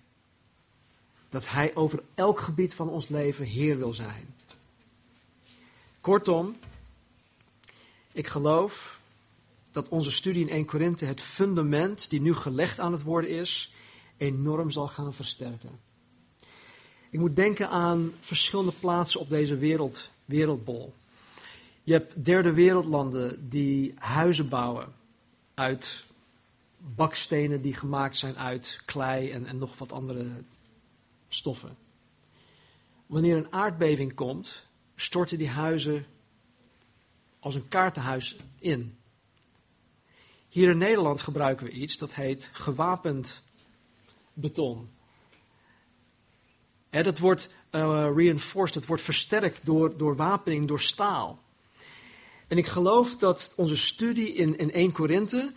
Dat 1.28 1.48
Hij 1.48 1.74
over 1.74 2.02
elk 2.14 2.40
gebied 2.40 2.74
van 2.74 2.88
ons 2.88 3.08
leven 3.08 3.44
Heer 3.44 3.78
wil 3.78 3.94
zijn. 3.94 4.34
Kortom, 6.00 6.56
ik 8.18 8.26
geloof 8.26 9.00
dat 9.70 9.88
onze 9.88 10.10
studie 10.10 10.42
in 10.42 10.50
1 10.50 10.64
Korinthe 10.64 11.04
het 11.04 11.20
fundament 11.20 12.10
die 12.10 12.20
nu 12.20 12.34
gelegd 12.34 12.80
aan 12.80 12.92
het 12.92 13.02
worden 13.02 13.30
is, 13.30 13.74
enorm 14.16 14.70
zal 14.70 14.88
gaan 14.88 15.14
versterken. 15.14 15.80
Ik 17.10 17.18
moet 17.18 17.36
denken 17.36 17.68
aan 17.68 18.12
verschillende 18.20 18.72
plaatsen 18.80 19.20
op 19.20 19.28
deze 19.28 19.56
wereld, 19.56 20.10
wereldbol. 20.24 20.94
Je 21.82 21.92
hebt 21.92 22.24
derde 22.24 22.52
wereldlanden 22.52 23.48
die 23.48 23.94
huizen 23.96 24.48
bouwen 24.48 24.94
uit 25.54 26.06
bakstenen 26.78 27.62
die 27.62 27.74
gemaakt 27.74 28.16
zijn 28.16 28.38
uit 28.38 28.80
klei 28.84 29.30
en, 29.30 29.46
en 29.46 29.58
nog 29.58 29.78
wat 29.78 29.92
andere 29.92 30.26
stoffen. 31.28 31.76
Wanneer 33.06 33.36
een 33.36 33.52
aardbeving 33.52 34.14
komt, 34.14 34.66
storten 34.94 35.38
die 35.38 35.48
huizen 35.48 36.06
als 37.40 37.54
een 37.54 37.68
kaartenhuis 37.68 38.36
in. 38.58 38.98
Hier 40.48 40.70
in 40.70 40.78
Nederland 40.78 41.20
gebruiken 41.20 41.66
we 41.66 41.72
iets 41.72 41.96
dat 41.96 42.14
heet 42.14 42.50
gewapend 42.52 43.42
beton. 44.32 44.90
dat 46.90 47.18
wordt 47.18 47.48
uh, 47.70 48.08
reinforced, 48.14 48.74
dat 48.74 48.86
wordt 48.86 49.02
versterkt 49.02 49.66
door, 49.66 49.96
door 49.96 50.16
wapening, 50.16 50.66
door 50.66 50.80
staal. 50.80 51.42
En 52.48 52.58
ik 52.58 52.66
geloof 52.66 53.16
dat 53.16 53.52
onze 53.56 53.76
studie 53.76 54.32
in, 54.32 54.58
in 54.58 54.72
1 54.72 54.92
Korinthe 54.92 55.52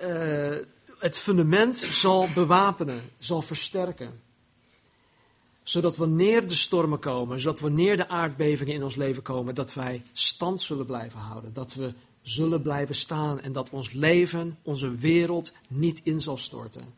uh, 0.00 0.56
het 0.98 1.18
fundament 1.18 1.78
zal 1.78 2.28
bewapenen, 2.34 3.10
zal 3.18 3.42
versterken 3.42 4.20
zodat 5.70 5.96
wanneer 5.96 6.48
de 6.48 6.54
stormen 6.54 6.98
komen, 6.98 7.40
zodat 7.40 7.60
wanneer 7.60 7.96
de 7.96 8.08
aardbevingen 8.08 8.74
in 8.74 8.82
ons 8.82 8.94
leven 8.94 9.22
komen, 9.22 9.54
dat 9.54 9.74
wij 9.74 10.02
stand 10.12 10.62
zullen 10.62 10.86
blijven 10.86 11.20
houden. 11.20 11.52
Dat 11.52 11.74
we 11.74 11.92
zullen 12.22 12.62
blijven 12.62 12.94
staan 12.94 13.40
en 13.40 13.52
dat 13.52 13.70
ons 13.70 13.92
leven, 13.92 14.58
onze 14.62 14.94
wereld 14.94 15.52
niet 15.68 16.00
in 16.02 16.20
zal 16.20 16.36
storten. 16.36 16.94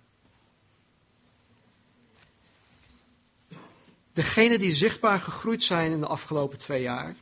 Degenen 4.12 4.58
die 4.58 4.72
zichtbaar 4.72 5.18
gegroeid 5.18 5.62
zijn 5.62 5.92
in 5.92 6.00
de 6.00 6.06
afgelopen 6.06 6.58
twee 6.58 6.82
jaar, 6.82 7.16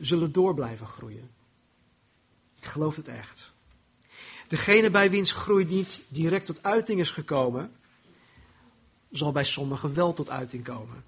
zullen 0.00 0.32
door 0.32 0.54
blijven 0.54 0.86
groeien. 0.86 1.30
Ik 2.58 2.66
geloof 2.66 2.96
het 2.96 3.08
echt. 3.08 3.52
Degene 4.48 4.90
bij 4.90 5.10
wiens 5.10 5.32
groei 5.32 5.64
niet 5.64 6.02
direct 6.08 6.46
tot 6.46 6.62
uiting 6.62 7.00
is 7.00 7.10
gekomen, 7.10 7.75
zal 9.16 9.32
bij 9.32 9.44
sommigen 9.44 9.94
wel 9.94 10.12
tot 10.12 10.30
uiting 10.30 10.64
komen. 10.64 11.04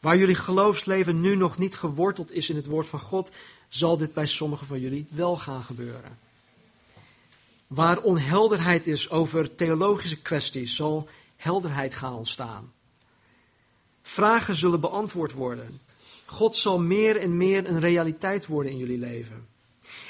Waar 0.00 0.16
jullie 0.16 0.34
geloofsleven 0.34 1.20
nu 1.20 1.36
nog 1.36 1.58
niet 1.58 1.76
geworteld 1.76 2.30
is 2.30 2.50
in 2.50 2.56
het 2.56 2.66
woord 2.66 2.86
van 2.86 2.98
God, 2.98 3.30
zal 3.68 3.96
dit 3.96 4.14
bij 4.14 4.26
sommigen 4.26 4.66
van 4.66 4.80
jullie 4.80 5.06
wel 5.08 5.36
gaan 5.36 5.62
gebeuren. 5.62 6.18
Waar 7.66 8.00
onhelderheid 8.00 8.86
is 8.86 9.10
over 9.10 9.54
theologische 9.54 10.16
kwesties, 10.22 10.76
zal 10.76 11.08
helderheid 11.36 11.94
gaan 11.94 12.14
ontstaan. 12.14 12.72
Vragen 14.02 14.56
zullen 14.56 14.80
beantwoord 14.80 15.32
worden. 15.32 15.80
God 16.24 16.56
zal 16.56 16.78
meer 16.78 17.16
en 17.16 17.36
meer 17.36 17.68
een 17.68 17.80
realiteit 17.80 18.46
worden 18.46 18.72
in 18.72 18.78
jullie 18.78 18.98
leven. 18.98 19.46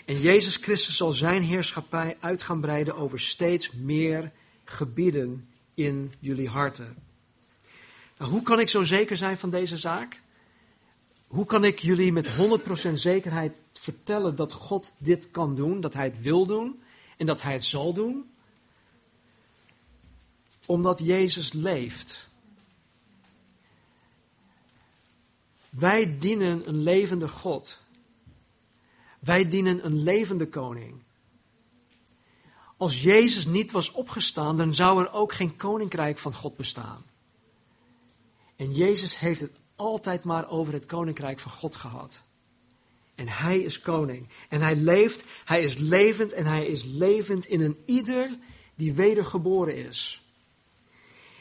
En 0.04 0.20
Jezus 0.20 0.56
Christus 0.56 0.96
zal 0.96 1.12
zijn 1.12 1.42
heerschappij 1.42 2.16
uit 2.20 2.42
gaan 2.42 2.60
breiden 2.60 2.96
over 2.96 3.20
steeds 3.20 3.72
meer 3.72 4.32
gebieden 4.64 5.48
in 5.76 6.14
jullie 6.18 6.48
harten. 6.48 6.96
Nou, 8.18 8.30
hoe 8.30 8.42
kan 8.42 8.60
ik 8.60 8.68
zo 8.68 8.84
zeker 8.84 9.16
zijn 9.16 9.36
van 9.36 9.50
deze 9.50 9.76
zaak? 9.76 10.22
Hoe 11.26 11.46
kan 11.46 11.64
ik 11.64 11.78
jullie 11.78 12.12
met 12.12 12.28
100% 12.90 12.92
zekerheid 12.94 13.56
vertellen 13.72 14.36
dat 14.36 14.52
God 14.52 14.92
dit 14.98 15.30
kan 15.30 15.54
doen, 15.54 15.80
dat 15.80 15.94
Hij 15.94 16.04
het 16.04 16.20
wil 16.20 16.46
doen 16.46 16.82
en 17.16 17.26
dat 17.26 17.42
Hij 17.42 17.52
het 17.52 17.64
zal 17.64 17.92
doen? 17.92 18.30
Omdat 20.66 20.98
Jezus 20.98 21.52
leeft. 21.52 22.28
Wij 25.70 26.18
dienen 26.18 26.68
een 26.68 26.82
levende 26.82 27.28
God. 27.28 27.80
Wij 29.18 29.48
dienen 29.48 29.84
een 29.84 30.02
levende 30.02 30.48
koning. 30.48 31.02
Als 32.76 33.02
Jezus 33.02 33.46
niet 33.46 33.70
was 33.70 33.92
opgestaan, 33.92 34.56
dan 34.56 34.74
zou 34.74 35.02
er 35.02 35.12
ook 35.12 35.32
geen 35.32 35.56
koninkrijk 35.56 36.18
van 36.18 36.34
God 36.34 36.56
bestaan. 36.56 37.04
En 38.56 38.72
Jezus 38.72 39.18
heeft 39.18 39.40
het 39.40 39.52
altijd 39.76 40.24
maar 40.24 40.50
over 40.50 40.72
het 40.72 40.86
koninkrijk 40.86 41.40
van 41.40 41.52
God 41.52 41.76
gehad. 41.76 42.20
En 43.14 43.28
hij 43.28 43.58
is 43.58 43.80
koning. 43.80 44.28
En 44.48 44.60
hij 44.60 44.76
leeft, 44.76 45.24
hij 45.44 45.62
is 45.62 45.76
levend 45.76 46.32
en 46.32 46.46
hij 46.46 46.66
is 46.66 46.84
levend 46.84 47.46
in 47.46 47.60
een 47.60 47.82
ieder 47.84 48.38
die 48.74 48.92
wedergeboren 48.92 49.76
is. 49.76 50.20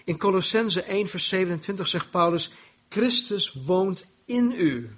In 0.04 0.18
Colossense 0.18 0.82
1 0.82 1.08
vers 1.08 1.27
27 1.27 1.88
zegt 1.88 2.12
Paulus, 2.12 2.51
Christus 2.89 3.54
woont 3.54 4.06
in 4.25 4.51
u. 4.58 4.89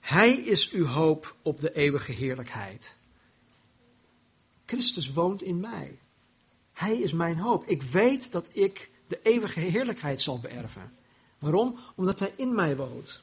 Hij 0.00 0.32
is 0.32 0.70
uw 0.70 0.86
hoop 0.86 1.36
op 1.42 1.60
de 1.60 1.74
eeuwige 1.74 2.12
heerlijkheid. 2.12 2.94
Christus 4.70 5.12
woont 5.12 5.42
in 5.42 5.60
mij. 5.60 5.98
Hij 6.72 6.98
is 6.98 7.12
mijn 7.12 7.38
hoop. 7.38 7.68
Ik 7.68 7.82
weet 7.82 8.32
dat 8.32 8.48
ik 8.52 8.90
de 9.06 9.20
eeuwige 9.22 9.60
heerlijkheid 9.60 10.22
zal 10.22 10.38
beërven. 10.38 10.92
Waarom? 11.38 11.78
Omdat 11.94 12.18
hij 12.18 12.32
in 12.36 12.54
mij 12.54 12.76
woont. 12.76 13.20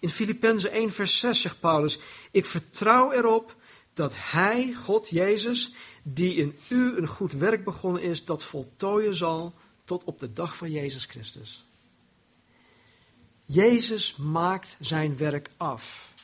In 0.00 0.08
Filippenzen 0.08 0.70
1 0.70 0.92
vers 0.92 1.18
6 1.18 1.40
zegt 1.40 1.60
Paulus, 1.60 1.98
ik 2.30 2.46
vertrouw 2.46 3.12
erop 3.12 3.56
dat 3.94 4.12
hij, 4.16 4.72
God 4.72 5.08
Jezus, 5.08 5.74
die 6.02 6.34
in 6.34 6.56
u 6.68 6.96
een 6.96 7.06
goed 7.06 7.32
werk 7.32 7.64
begonnen 7.64 8.02
is, 8.02 8.24
dat 8.24 8.44
voltooien 8.44 9.14
zal 9.14 9.52
tot 9.84 10.04
op 10.04 10.18
de 10.18 10.32
dag 10.32 10.56
van 10.56 10.70
Jezus 10.70 11.04
Christus. 11.04 11.64
Jezus 13.44 14.16
maakt 14.16 14.76
zijn 14.80 15.16
werk 15.16 15.50
af. 15.56 16.14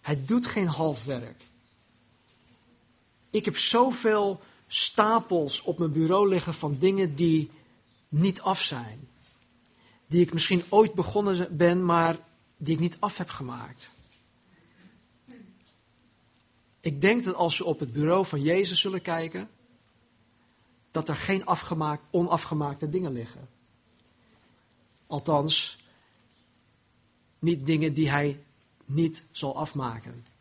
Hij 0.00 0.24
doet 0.24 0.46
geen 0.46 0.68
half 0.68 1.04
werk. 1.04 1.42
Ik 3.34 3.44
heb 3.44 3.56
zoveel 3.56 4.40
stapels 4.66 5.62
op 5.62 5.78
mijn 5.78 5.92
bureau 5.92 6.28
liggen 6.28 6.54
van 6.54 6.78
dingen 6.78 7.14
die 7.14 7.50
niet 8.08 8.40
af 8.40 8.62
zijn. 8.62 9.08
Die 10.06 10.20
ik 10.20 10.32
misschien 10.32 10.62
ooit 10.68 10.94
begonnen 10.94 11.56
ben, 11.56 11.84
maar 11.84 12.18
die 12.56 12.74
ik 12.74 12.80
niet 12.80 12.96
af 12.98 13.18
heb 13.18 13.28
gemaakt. 13.28 13.90
Ik 16.80 17.00
denk 17.00 17.24
dat 17.24 17.34
als 17.34 17.58
we 17.58 17.64
op 17.64 17.78
het 17.80 17.92
bureau 17.92 18.26
van 18.26 18.42
Jezus 18.42 18.80
zullen 18.80 19.02
kijken, 19.02 19.50
dat 20.90 21.08
er 21.08 21.16
geen 21.16 21.46
afgemaakt, 21.46 22.02
onafgemaakte 22.10 22.88
dingen 22.88 23.12
liggen. 23.12 23.48
Althans, 25.06 25.78
niet 27.38 27.66
dingen 27.66 27.94
die 27.94 28.10
hij 28.10 28.44
niet 28.84 29.22
zal 29.30 29.56
afmaken. 29.56 30.33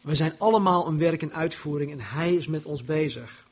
We 0.00 0.14
zijn 0.14 0.34
allemaal 0.38 0.86
een 0.86 0.98
werk 0.98 1.22
in 1.22 1.34
uitvoering 1.34 1.92
en 1.92 2.00
hij 2.00 2.34
is 2.34 2.46
met 2.46 2.64
ons 2.64 2.84
bezig. 2.84 3.46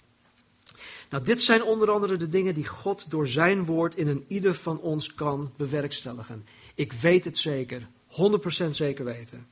Nou, 1.10 1.24
dit 1.24 1.42
zijn 1.42 1.62
onder 1.62 1.90
andere 1.90 2.16
de 2.16 2.28
dingen 2.28 2.54
die 2.54 2.66
God 2.66 3.10
door 3.10 3.28
zijn 3.28 3.64
woord 3.64 3.94
in 3.94 4.08
een 4.08 4.25
ieder 4.28 4.54
van 4.54 4.80
ons 4.80 5.14
kan 5.14 5.52
bewerkstelligen. 5.56 6.47
Ik 6.75 6.92
weet 6.92 7.25
het 7.25 7.38
zeker, 7.38 7.88
100% 8.66 8.71
zeker 8.71 9.04
weten. 9.04 9.47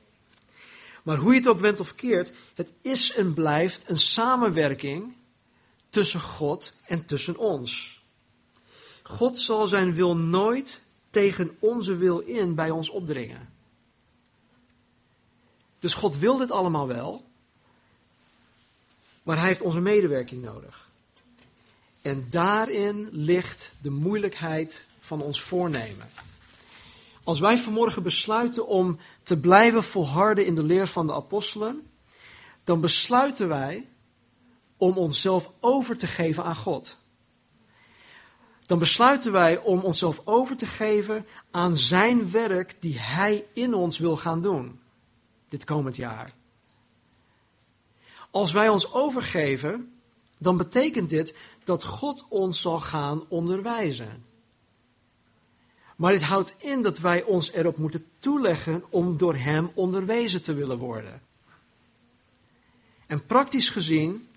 Maar 1.03 1.17
hoe 1.17 1.33
je 1.33 1.39
het 1.39 1.47
ook 1.47 1.59
went 1.59 1.79
of 1.79 1.95
keert, 1.95 2.31
het 2.55 2.71
is 2.81 3.13
en 3.13 3.33
blijft 3.33 3.89
een 3.89 3.97
samenwerking 3.97 5.13
tussen 5.89 6.21
God 6.21 6.73
en 6.85 7.05
tussen 7.05 7.37
ons. 7.37 8.01
God 9.03 9.39
zal 9.39 9.67
zijn 9.67 9.93
wil 9.93 10.17
nooit 10.17 10.79
tegen 11.09 11.55
onze 11.59 11.95
wil 11.95 12.19
in 12.19 12.55
bij 12.55 12.69
ons 12.69 12.89
opdringen. 12.89 13.54
Dus 15.85 15.93
God 15.93 16.17
wil 16.17 16.37
dit 16.37 16.51
allemaal 16.51 16.87
wel, 16.87 17.25
maar 19.23 19.37
hij 19.37 19.47
heeft 19.47 19.61
onze 19.61 19.79
medewerking 19.79 20.43
nodig. 20.43 20.89
En 22.01 22.27
daarin 22.29 23.09
ligt 23.11 23.71
de 23.81 23.89
moeilijkheid 23.89 24.85
van 24.99 25.21
ons 25.21 25.41
voornemen. 25.41 26.09
Als 27.23 27.39
wij 27.39 27.57
vanmorgen 27.57 28.03
besluiten 28.03 28.67
om 28.67 28.99
te 29.23 29.39
blijven 29.39 29.83
volharden 29.83 30.45
in 30.45 30.55
de 30.55 30.63
leer 30.63 30.87
van 30.87 31.07
de 31.07 31.13
apostelen, 31.13 31.87
dan 32.63 32.81
besluiten 32.81 33.47
wij 33.47 33.87
om 34.77 34.97
onszelf 34.97 35.51
over 35.59 35.97
te 35.97 36.07
geven 36.07 36.43
aan 36.43 36.55
God. 36.55 36.97
Dan 38.65 38.79
besluiten 38.79 39.31
wij 39.31 39.57
om 39.57 39.79
onszelf 39.79 40.21
over 40.23 40.57
te 40.57 40.65
geven 40.65 41.25
aan 41.51 41.77
Zijn 41.77 42.31
werk 42.31 42.75
die 42.79 42.99
Hij 42.99 43.45
in 43.53 43.73
ons 43.73 43.97
wil 43.97 44.17
gaan 44.17 44.41
doen, 44.41 44.79
dit 45.49 45.63
komend 45.63 45.95
jaar. 45.95 46.33
Als 48.31 48.51
wij 48.51 48.69
ons 48.69 48.93
overgeven, 48.93 49.93
dan 50.37 50.57
betekent 50.57 51.09
dit 51.09 51.37
dat 51.63 51.83
God 51.83 52.25
ons 52.29 52.61
zal 52.61 52.79
gaan 52.79 53.23
onderwijzen. 53.27 54.25
Maar 55.95 56.11
dit 56.11 56.23
houdt 56.23 56.53
in 56.57 56.81
dat 56.81 56.99
wij 56.99 57.23
ons 57.23 57.51
erop 57.51 57.77
moeten 57.77 58.05
toeleggen 58.19 58.83
om 58.89 59.17
door 59.17 59.35
Hem 59.35 59.71
onderwezen 59.73 60.41
te 60.41 60.53
willen 60.53 60.77
worden. 60.77 61.21
En 63.07 63.25
praktisch 63.25 63.69
gezien 63.69 64.27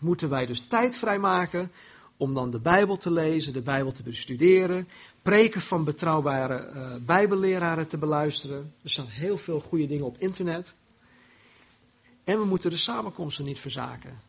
moeten 0.00 0.28
wij 0.28 0.46
dus 0.46 0.66
tijd 0.66 0.96
vrijmaken 0.96 1.72
om 2.18 2.34
dan 2.34 2.50
de 2.50 2.58
Bijbel 2.58 2.96
te 2.96 3.10
lezen, 3.10 3.52
de 3.52 3.60
Bijbel 3.60 3.92
te 3.92 4.02
bestuderen, 4.02 4.88
preken 5.22 5.60
van 5.60 5.84
betrouwbare 5.84 6.70
uh, 6.74 6.94
Bijbelleraren 7.00 7.86
te 7.86 7.98
beluisteren. 7.98 8.74
Er 8.82 8.90
staan 8.90 9.06
heel 9.06 9.38
veel 9.38 9.60
goede 9.60 9.86
dingen 9.86 10.04
op 10.04 10.16
internet. 10.18 10.74
En 12.24 12.38
we 12.38 12.44
moeten 12.44 12.70
de 12.70 12.76
samenkomsten 12.76 13.44
niet 13.44 13.58
verzaken. 13.58 14.20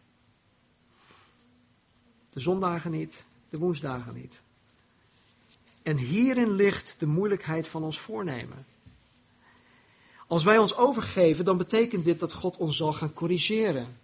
De 2.33 2.39
zondagen 2.39 2.91
niet, 2.91 3.23
de 3.49 3.57
woensdagen 3.57 4.13
niet. 4.13 4.41
En 5.83 5.97
hierin 5.97 6.51
ligt 6.51 6.95
de 6.99 7.05
moeilijkheid 7.07 7.67
van 7.67 7.83
ons 7.83 7.99
voornemen. 7.99 8.65
Als 10.27 10.43
wij 10.43 10.57
ons 10.57 10.75
overgeven, 10.75 11.45
dan 11.45 11.57
betekent 11.57 12.05
dit 12.05 12.19
dat 12.19 12.33
God 12.33 12.57
ons 12.57 12.77
zal 12.77 12.93
gaan 12.93 13.13
corrigeren. 13.13 13.97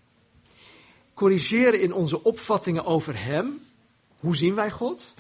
Corrigeren 1.14 1.82
in 1.82 1.94
onze 1.94 2.24
opvattingen 2.24 2.86
over 2.86 3.24
Hem. 3.24 3.66
Hoe 4.26 4.36
zien 4.36 4.56
wij 4.56 4.72
God? 4.72 5.14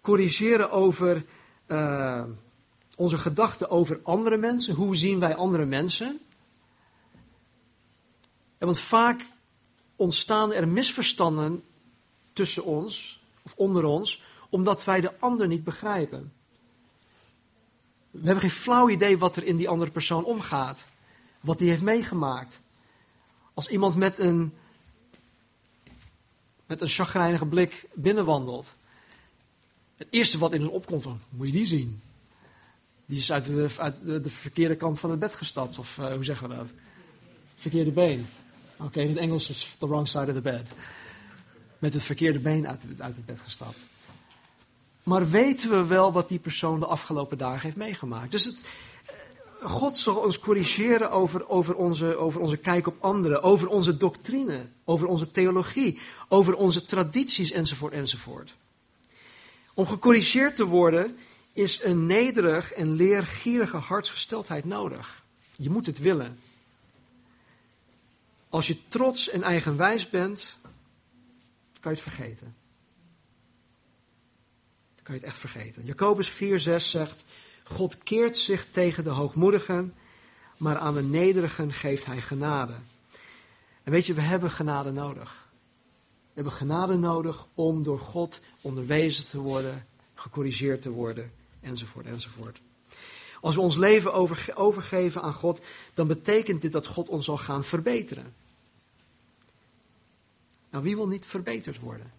Corrigeren 0.00 0.70
over 0.70 1.24
uh, 1.66 2.24
onze 2.96 3.18
gedachten 3.18 3.70
over 3.70 4.00
andere 4.02 4.36
mensen. 4.36 4.74
Hoe 4.74 4.96
zien 4.96 5.18
wij 5.18 5.34
andere 5.34 5.64
mensen? 5.64 6.20
En 8.58 8.66
want 8.66 8.80
vaak 8.80 9.26
ontstaan 9.96 10.52
er 10.52 10.68
misverstanden 10.68 11.64
tussen 12.32 12.64
ons 12.64 13.22
of 13.42 13.54
onder 13.56 13.84
ons, 13.84 14.22
omdat 14.48 14.84
wij 14.84 15.00
de 15.00 15.18
ander 15.18 15.46
niet 15.46 15.64
begrijpen. 15.64 16.32
We 18.10 18.24
hebben 18.24 18.40
geen 18.40 18.50
flauw 18.50 18.88
idee 18.88 19.18
wat 19.18 19.36
er 19.36 19.44
in 19.44 19.56
die 19.56 19.68
andere 19.68 19.90
persoon 19.90 20.24
omgaat, 20.24 20.86
wat 21.40 21.58
die 21.58 21.68
heeft 21.68 21.82
meegemaakt. 21.82 22.60
Als 23.54 23.68
iemand 23.68 23.96
met 23.96 24.18
een, 24.18 24.54
met 26.66 26.80
een 26.80 26.88
chagrijnige 26.88 27.46
blik 27.46 27.88
binnenwandelt, 27.94 28.74
het 29.96 30.08
eerste 30.10 30.38
wat 30.38 30.52
in 30.52 30.62
ons 30.62 30.70
opkomt, 30.70 31.02
van, 31.02 31.20
moet 31.28 31.46
je 31.46 31.52
die 31.52 31.66
zien? 31.66 32.02
Die 33.06 33.18
is 33.18 33.32
uit 33.32 33.44
de, 34.04 34.30
verkeerde 34.30 34.76
kant 34.76 35.00
van 35.00 35.10
het 35.10 35.18
bed 35.18 35.34
gestapt, 35.34 35.78
of 35.78 35.98
uh, 35.98 36.12
hoe 36.12 36.24
zeggen 36.24 36.48
we 36.48 36.54
dat? 36.54 36.66
Verkeerde 37.56 37.90
been. 37.90 38.26
Oké, 38.76 39.00
in 39.00 39.08
het 39.08 39.18
Engels 39.18 39.50
is 39.50 39.76
the 39.78 39.86
wrong 39.86 40.08
side 40.08 40.26
of 40.26 40.34
the 40.34 40.40
bed. 40.40 40.66
Met 41.78 41.92
het 41.92 42.04
verkeerde 42.04 42.38
been 42.38 42.68
uit, 42.68 42.84
uit 42.98 43.16
het 43.16 43.26
bed 43.26 43.40
gestapt. 43.40 43.86
Maar 45.02 45.30
weten 45.30 45.70
we 45.70 45.84
wel 45.84 46.12
wat 46.12 46.28
die 46.28 46.38
persoon 46.38 46.80
de 46.80 46.86
afgelopen 46.86 47.38
dagen 47.38 47.60
heeft 47.60 47.76
meegemaakt? 47.76 48.30
Dus 48.30 48.44
het, 48.44 48.56
eh, 48.56 48.68
God 49.64 49.98
zal 49.98 50.16
ons 50.16 50.38
corrigeren 50.38 51.10
over, 51.10 51.48
over, 51.48 51.74
onze, 51.74 52.16
over 52.16 52.40
onze 52.40 52.56
kijk 52.56 52.86
op 52.86 52.96
anderen, 53.00 53.42
over 53.42 53.68
onze 53.68 53.96
doctrine, 53.96 54.66
over 54.84 55.06
onze 55.06 55.30
theologie, 55.30 55.98
over 56.28 56.54
onze 56.54 56.84
tradities 56.84 57.50
enzovoort 57.50 57.92
enzovoort. 57.92 58.54
Om 59.74 59.86
gecorrigeerd 59.86 60.56
te 60.56 60.64
worden 60.64 61.16
is 61.52 61.82
een 61.82 62.06
nederig 62.06 62.72
en 62.72 62.92
leergierige 62.92 63.76
hartsgesteldheid 63.76 64.64
nodig. 64.64 65.22
Je 65.56 65.70
moet 65.70 65.86
het 65.86 65.98
willen. 65.98 66.38
Als 68.48 68.66
je 68.66 68.88
trots 68.88 69.28
en 69.28 69.42
eigenwijs 69.42 70.10
bent, 70.10 70.56
kan 71.80 71.92
je 71.92 71.98
het 71.98 72.08
vergeten. 72.14 72.54
Dan 74.94 75.04
kan 75.04 75.14
je 75.14 75.20
het 75.20 75.30
echt 75.30 75.38
vergeten. 75.38 75.84
Jacobus 75.84 76.30
4,6 76.30 76.36
zegt: 76.76 77.24
God 77.64 77.98
keert 77.98 78.38
zich 78.38 78.66
tegen 78.70 79.04
de 79.04 79.10
hoogmoedigen, 79.10 79.94
maar 80.56 80.78
aan 80.78 80.94
de 80.94 81.02
nederigen 81.02 81.72
geeft 81.72 82.04
hij 82.04 82.20
genade. 82.20 82.74
En 83.82 83.92
weet 83.92 84.06
je, 84.06 84.14
we 84.14 84.20
hebben 84.20 84.50
genade 84.50 84.90
nodig. 84.90 85.48
We 86.26 86.40
hebben 86.40 86.52
genade 86.52 86.96
nodig 86.96 87.46
om 87.54 87.82
door 87.82 87.98
God 87.98 88.40
onderwezen 88.60 89.26
te 89.26 89.38
worden, 89.38 89.86
gecorrigeerd 90.14 90.82
te 90.82 90.90
worden, 90.90 91.32
enzovoort, 91.60 92.06
enzovoort. 92.06 92.60
Als 93.40 93.54
we 93.54 93.60
ons 93.60 93.76
leven 93.76 94.12
overgeven 94.54 95.22
aan 95.22 95.32
God, 95.32 95.60
dan 95.94 96.06
betekent 96.06 96.62
dit 96.62 96.72
dat 96.72 96.86
God 96.86 97.08
ons 97.08 97.24
zal 97.24 97.36
gaan 97.36 97.64
verbeteren. 97.64 98.34
Nou, 100.70 100.84
wie 100.84 100.96
wil 100.96 101.08
niet 101.08 101.26
verbeterd 101.26 101.80
worden? 101.80 102.12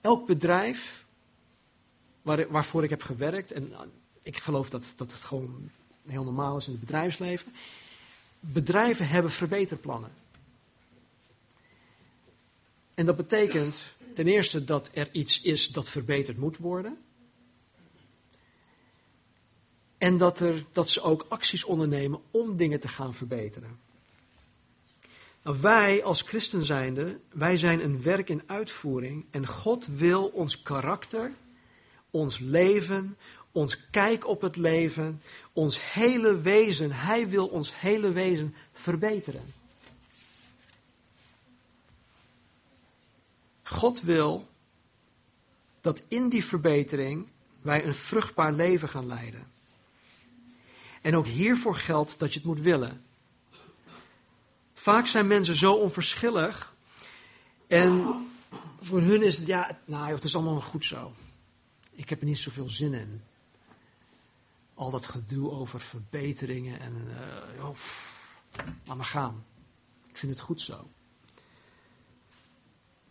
Elk 0.00 0.26
bedrijf 0.26 1.04
waar, 2.22 2.48
waarvoor 2.48 2.84
ik 2.84 2.90
heb 2.90 3.02
gewerkt, 3.02 3.52
en 3.52 3.72
ik 4.22 4.36
geloof 4.36 4.70
dat, 4.70 4.92
dat 4.96 5.12
het 5.12 5.20
gewoon 5.20 5.70
heel 6.06 6.24
normaal 6.24 6.56
is 6.56 6.66
in 6.66 6.72
het 6.72 6.80
bedrijfsleven, 6.80 7.52
bedrijven 8.40 9.08
hebben 9.08 9.30
verbeterplannen. 9.30 10.10
En 12.94 13.06
dat 13.06 13.16
betekent 13.16 13.82
ten 14.14 14.26
eerste 14.26 14.64
dat 14.64 14.90
er 14.92 15.08
iets 15.12 15.42
is 15.42 15.68
dat 15.68 15.88
verbeterd 15.88 16.38
moet 16.38 16.56
worden. 16.56 16.98
En 19.98 20.18
dat, 20.18 20.40
er, 20.40 20.64
dat 20.72 20.90
ze 20.90 21.02
ook 21.02 21.26
acties 21.28 21.64
ondernemen 21.64 22.20
om 22.30 22.56
dingen 22.56 22.80
te 22.80 22.88
gaan 22.88 23.14
verbeteren. 23.14 23.78
Nou, 25.42 25.60
wij 25.60 26.04
als 26.04 26.22
christen 26.22 26.64
zijnde, 26.64 27.18
wij 27.32 27.56
zijn 27.56 27.84
een 27.84 28.02
werk 28.02 28.28
in 28.28 28.42
uitvoering. 28.46 29.26
En 29.30 29.46
God 29.46 29.86
wil 29.86 30.26
ons 30.26 30.62
karakter, 30.62 31.32
ons 32.10 32.38
leven, 32.38 33.16
ons 33.52 33.90
kijk 33.90 34.26
op 34.26 34.40
het 34.40 34.56
leven, 34.56 35.22
ons 35.52 35.92
hele 35.92 36.40
wezen, 36.40 36.92
Hij 36.92 37.28
wil 37.28 37.46
ons 37.46 37.80
hele 37.80 38.12
wezen 38.12 38.54
verbeteren. 38.72 39.52
God 43.62 44.00
wil 44.00 44.48
dat 45.80 46.02
in 46.08 46.28
die 46.28 46.44
verbetering 46.44 47.26
wij 47.62 47.84
een 47.84 47.94
vruchtbaar 47.94 48.52
leven 48.52 48.88
gaan 48.88 49.06
leiden. 49.06 49.46
En 51.00 51.16
ook 51.16 51.26
hiervoor 51.26 51.76
geldt 51.76 52.18
dat 52.18 52.32
je 52.32 52.38
het 52.38 52.48
moet 52.48 52.60
willen. 52.60 53.04
Vaak 54.74 55.06
zijn 55.06 55.26
mensen 55.26 55.56
zo 55.56 55.72
onverschillig. 55.72 56.74
En 57.66 58.06
voor 58.80 59.00
hun 59.00 59.22
is 59.22 59.36
het, 59.36 59.46
ja, 59.46 59.78
nou, 59.84 60.14
het 60.14 60.24
is 60.24 60.34
allemaal 60.34 60.60
goed 60.60 60.84
zo. 60.84 61.12
Ik 61.98 62.08
heb 62.08 62.20
er 62.20 62.26
niet 62.26 62.38
zoveel 62.38 62.68
zin 62.68 62.94
in. 62.94 63.22
Al 64.74 64.90
dat 64.90 65.06
gedoe 65.06 65.50
over 65.50 65.80
verbeteringen 65.80 66.80
en, 66.80 67.08
uh, 67.56 67.68
oh, 67.68 67.76
laat 68.84 68.96
maar 68.96 69.06
gaan. 69.06 69.44
Ik 70.08 70.16
vind 70.16 70.32
het 70.32 70.40
goed 70.40 70.60
zo. 70.60 70.88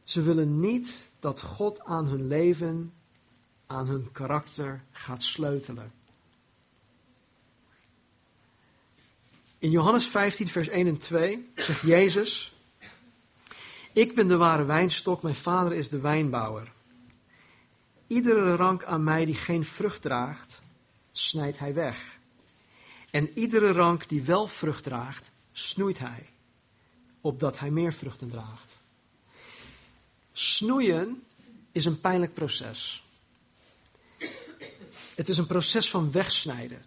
Ze 0.03 0.21
willen 0.21 0.59
niet 0.59 1.05
dat 1.19 1.41
God 1.41 1.83
aan 1.83 2.05
hun 2.05 2.27
leven, 2.27 2.93
aan 3.65 3.87
hun 3.87 4.11
karakter 4.11 4.83
gaat 4.91 5.23
sleutelen. 5.23 5.91
In 9.57 9.71
Johannes 9.71 10.05
15, 10.05 10.47
vers 10.47 10.67
1 10.67 10.87
en 10.87 10.97
2 10.97 11.51
zegt 11.55 11.81
Jezus: 11.81 12.53
Ik 13.93 14.15
ben 14.15 14.27
de 14.27 14.37
ware 14.37 14.65
wijnstok, 14.65 15.21
mijn 15.21 15.35
vader 15.35 15.73
is 15.73 15.89
de 15.89 15.99
wijnbouwer. 15.99 16.75
Iedere 18.07 18.55
rank 18.55 18.83
aan 18.83 19.03
mij 19.03 19.25
die 19.25 19.35
geen 19.35 19.65
vrucht 19.65 20.01
draagt, 20.01 20.61
snijdt 21.11 21.59
hij 21.59 21.73
weg. 21.73 22.17
En 23.11 23.37
iedere 23.37 23.71
rank 23.71 24.09
die 24.09 24.21
wel 24.21 24.47
vrucht 24.47 24.83
draagt, 24.83 25.31
snoeit 25.51 25.99
hij, 25.99 26.29
opdat 27.21 27.59
hij 27.59 27.71
meer 27.71 27.93
vruchten 27.93 28.29
draagt. 28.29 28.77
Snoeien 30.31 31.23
is 31.71 31.85
een 31.85 31.99
pijnlijk 31.99 32.33
proces. 32.33 33.03
Het 35.15 35.29
is 35.29 35.37
een 35.37 35.47
proces 35.47 35.89
van 35.89 36.11
wegsnijden. 36.11 36.85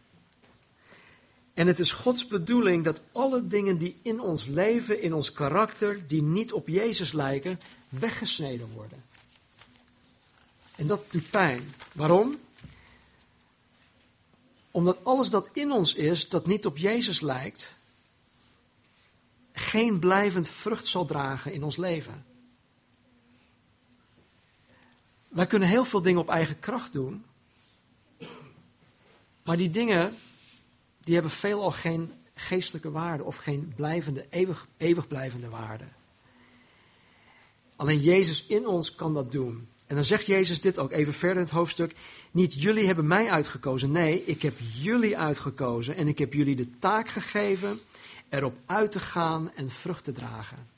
En 1.55 1.67
het 1.67 1.79
is 1.79 1.93
Gods 1.93 2.27
bedoeling 2.27 2.85
dat 2.85 3.01
alle 3.13 3.47
dingen 3.47 3.79
die 3.79 3.97
in 4.03 4.21
ons 4.21 4.47
leven, 4.47 5.03
in 5.03 5.15
ons 5.15 5.33
karakter, 5.33 6.07
die 6.07 6.23
niet 6.23 6.53
op 6.53 6.69
Jezus 6.69 7.13
lijken, 7.13 7.61
weggesneden 7.89 8.69
worden. 8.69 9.05
En 10.81 10.87
dat 10.87 11.05
doet 11.11 11.31
pijn. 11.31 11.75
Waarom? 11.93 12.39
Omdat 14.71 15.05
alles 15.05 15.31
dat 15.31 15.49
in 15.53 15.73
ons 15.73 15.95
is, 15.95 16.29
dat 16.29 16.47
niet 16.47 16.67
op 16.67 16.77
Jezus 16.77 17.21
lijkt, 17.21 17.73
geen 19.53 19.99
blijvend 19.99 20.49
vrucht 20.49 20.87
zal 20.87 21.07
dragen 21.07 21.53
in 21.53 21.63
ons 21.63 21.77
leven. 21.77 22.25
Wij 25.29 25.47
kunnen 25.47 25.69
heel 25.69 25.85
veel 25.85 26.03
dingen 26.03 26.21
op 26.21 26.29
eigen 26.29 26.59
kracht 26.59 26.93
doen, 26.93 27.25
maar 29.43 29.57
die 29.57 29.71
dingen 29.71 30.17
die 31.01 31.15
hebben 31.15 31.33
veelal 31.33 31.71
geen 31.71 32.13
geestelijke 32.35 32.91
waarde 32.91 33.25
of 33.25 33.37
geen 33.37 33.73
blijvende, 33.77 34.27
eeuwig, 34.31 34.67
eeuwig 34.77 35.07
blijvende 35.07 35.49
waarde. 35.49 35.85
Alleen 37.77 38.01
Jezus 38.01 38.47
in 38.47 38.67
ons 38.67 38.95
kan 38.95 39.15
dat 39.15 39.33
doen. 39.33 39.69
En 39.91 39.97
dan 39.97 40.05
zegt 40.05 40.27
Jezus 40.27 40.61
dit 40.61 40.79
ook 40.79 40.93
even 40.93 41.13
verder 41.13 41.37
in 41.37 41.43
het 41.43 41.53
hoofdstuk. 41.53 41.95
Niet 42.31 42.63
jullie 42.63 42.87
hebben 42.87 43.07
mij 43.07 43.31
uitgekozen. 43.31 43.93
Nee, 43.93 44.25
ik 44.25 44.43
heb 44.43 44.55
jullie 44.75 45.19
uitgekozen 45.19 45.97
en 45.97 46.09
ik 46.09 46.19
heb 46.19 46.33
jullie 46.33 46.57
de 46.57 46.79
taak 46.79 47.09
gegeven 47.09 47.81
erop 48.29 48.57
uit 48.67 48.93
te 48.93 49.01
gaan 49.01 49.51
en 49.55 49.71
vrucht 49.71 50.05
te 50.05 50.13
dragen. 50.13 50.69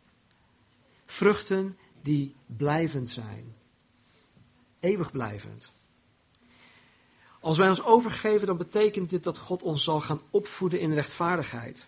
Vruchten 1.06 1.76
die 2.02 2.34
blijvend 2.46 3.10
zijn. 3.10 3.54
Eeuwig 4.80 5.10
blijvend. 5.10 5.72
Als 7.40 7.58
wij 7.58 7.68
ons 7.68 7.84
overgeven, 7.84 8.46
dan 8.46 8.56
betekent 8.56 9.10
dit 9.10 9.24
dat 9.24 9.38
God 9.38 9.62
ons 9.62 9.84
zal 9.84 10.00
gaan 10.00 10.20
opvoeden 10.30 10.80
in 10.80 10.92
rechtvaardigheid. 10.92 11.86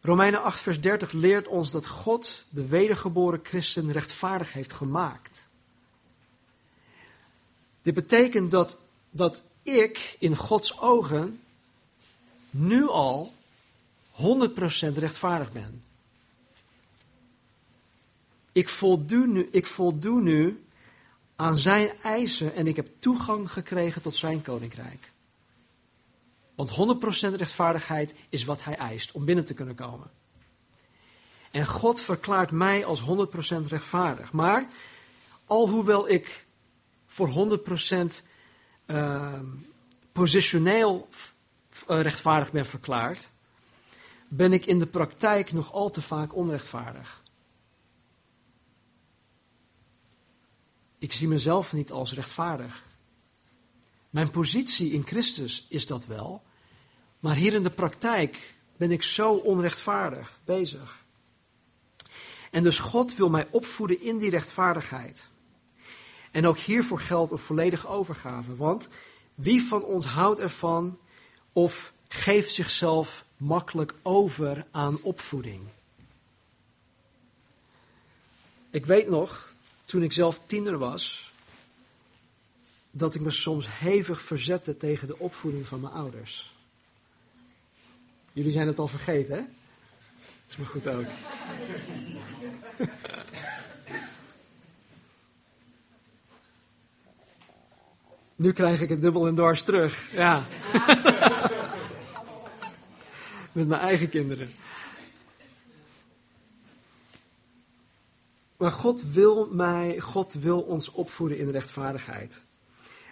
Romeinen 0.00 0.42
8, 0.42 0.60
vers 0.60 0.80
30 0.80 1.12
leert 1.12 1.48
ons 1.48 1.70
dat 1.70 1.86
God 1.86 2.44
de 2.48 2.66
wedergeboren 2.66 3.40
christen 3.42 3.92
rechtvaardig 3.92 4.52
heeft 4.52 4.72
gemaakt. 4.72 5.48
Dit 7.82 7.94
betekent 7.94 8.50
dat, 8.50 8.80
dat 9.10 9.42
ik 9.62 10.16
in 10.18 10.36
Gods 10.36 10.80
ogen 10.80 11.40
nu 12.50 12.88
al 12.88 13.32
100% 14.16 14.22
rechtvaardig 14.94 15.52
ben. 15.52 15.82
Ik 18.52 18.68
voldoe 18.68 19.26
nu, 19.26 19.48
ik 19.50 19.66
voldoe 19.66 20.20
nu 20.20 20.64
aan 21.36 21.56
zijn 21.56 21.90
eisen 22.02 22.54
en 22.54 22.66
ik 22.66 22.76
heb 22.76 22.88
toegang 22.98 23.52
gekregen 23.52 24.02
tot 24.02 24.16
zijn 24.16 24.42
koninkrijk. 24.42 25.09
Want 26.60 27.00
100% 27.32 27.36
rechtvaardigheid 27.36 28.14
is 28.28 28.44
wat 28.44 28.64
hij 28.64 28.76
eist 28.76 29.12
om 29.12 29.24
binnen 29.24 29.44
te 29.44 29.54
kunnen 29.54 29.74
komen. 29.74 30.10
En 31.50 31.66
God 31.66 32.00
verklaart 32.00 32.50
mij 32.50 32.84
als 32.84 33.02
100% 33.02 33.04
rechtvaardig. 33.66 34.32
Maar 34.32 34.66
alhoewel 35.46 36.08
ik 36.08 36.46
voor 37.06 37.58
100% 37.58 38.24
uh, 38.86 39.40
positioneel 40.12 41.08
uh, 41.90 42.00
rechtvaardig 42.00 42.52
ben 42.52 42.66
verklaard, 42.66 43.28
ben 44.28 44.52
ik 44.52 44.66
in 44.66 44.78
de 44.78 44.86
praktijk 44.86 45.52
nog 45.52 45.72
al 45.72 45.90
te 45.90 46.02
vaak 46.02 46.34
onrechtvaardig. 46.34 47.22
Ik 50.98 51.12
zie 51.12 51.28
mezelf 51.28 51.72
niet 51.72 51.90
als 51.90 52.14
rechtvaardig. 52.14 52.84
Mijn 54.10 54.30
positie 54.30 54.92
in 54.92 55.06
Christus 55.06 55.66
is 55.68 55.86
dat 55.86 56.06
wel, 56.06 56.48
maar 57.20 57.36
hier 57.36 57.54
in 57.54 57.62
de 57.62 57.70
praktijk 57.70 58.54
ben 58.76 58.90
ik 58.90 59.02
zo 59.02 59.34
onrechtvaardig 59.34 60.38
bezig. 60.44 61.04
En 62.50 62.62
dus 62.62 62.78
God 62.78 63.16
wil 63.16 63.30
mij 63.30 63.48
opvoeden 63.50 64.02
in 64.02 64.18
die 64.18 64.30
rechtvaardigheid. 64.30 65.28
En 66.30 66.46
ook 66.46 66.58
hiervoor 66.58 67.00
geldt 67.00 67.32
een 67.32 67.38
volledige 67.38 67.86
overgave. 67.86 68.56
Want 68.56 68.88
wie 69.34 69.62
van 69.62 69.82
ons 69.82 70.06
houdt 70.06 70.40
ervan 70.40 70.98
of 71.52 71.92
geeft 72.08 72.52
zichzelf 72.52 73.24
makkelijk 73.36 73.94
over 74.02 74.66
aan 74.70 75.02
opvoeding? 75.02 75.62
Ik 78.70 78.86
weet 78.86 79.08
nog, 79.08 79.52
toen 79.84 80.02
ik 80.02 80.12
zelf 80.12 80.40
tiener 80.46 80.78
was, 80.78 81.32
dat 82.90 83.14
ik 83.14 83.20
me 83.20 83.30
soms 83.30 83.66
hevig 83.68 84.22
verzette 84.22 84.76
tegen 84.76 85.06
de 85.06 85.18
opvoeding 85.18 85.66
van 85.66 85.80
mijn 85.80 85.92
ouders. 85.92 86.54
Jullie 88.32 88.52
zijn 88.52 88.66
het 88.66 88.78
al 88.78 88.88
vergeten, 88.88 89.34
hè? 89.34 89.42
Is 90.48 90.56
maar 90.56 90.66
goed 90.66 90.88
ook. 90.88 91.06
Nu 98.36 98.52
krijg 98.52 98.80
ik 98.80 98.88
het 98.88 99.02
dubbel 99.02 99.26
en 99.26 99.34
dwars 99.34 99.62
terug. 99.62 100.12
Ja. 100.12 100.44
Met 103.52 103.68
mijn 103.68 103.80
eigen 103.80 104.08
kinderen. 104.08 104.50
Maar 108.56 108.70
God 108.70 109.12
wil 109.12 109.48
mij, 109.52 109.98
God 109.98 110.34
wil 110.34 110.60
ons 110.60 110.90
opvoeden 110.90 111.38
in 111.38 111.50
rechtvaardigheid. 111.50 112.40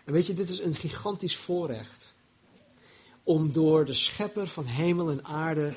En 0.05 0.13
weet 0.13 0.27
je, 0.27 0.35
dit 0.35 0.49
is 0.49 0.61
een 0.61 0.75
gigantisch 0.75 1.37
voorrecht. 1.37 2.08
Om 3.29 3.53
door 3.53 3.85
de 3.85 3.95
schepper 3.95 4.49
van 4.49 4.65
hemel 4.65 5.11
en 5.11 5.25
aarde, 5.25 5.75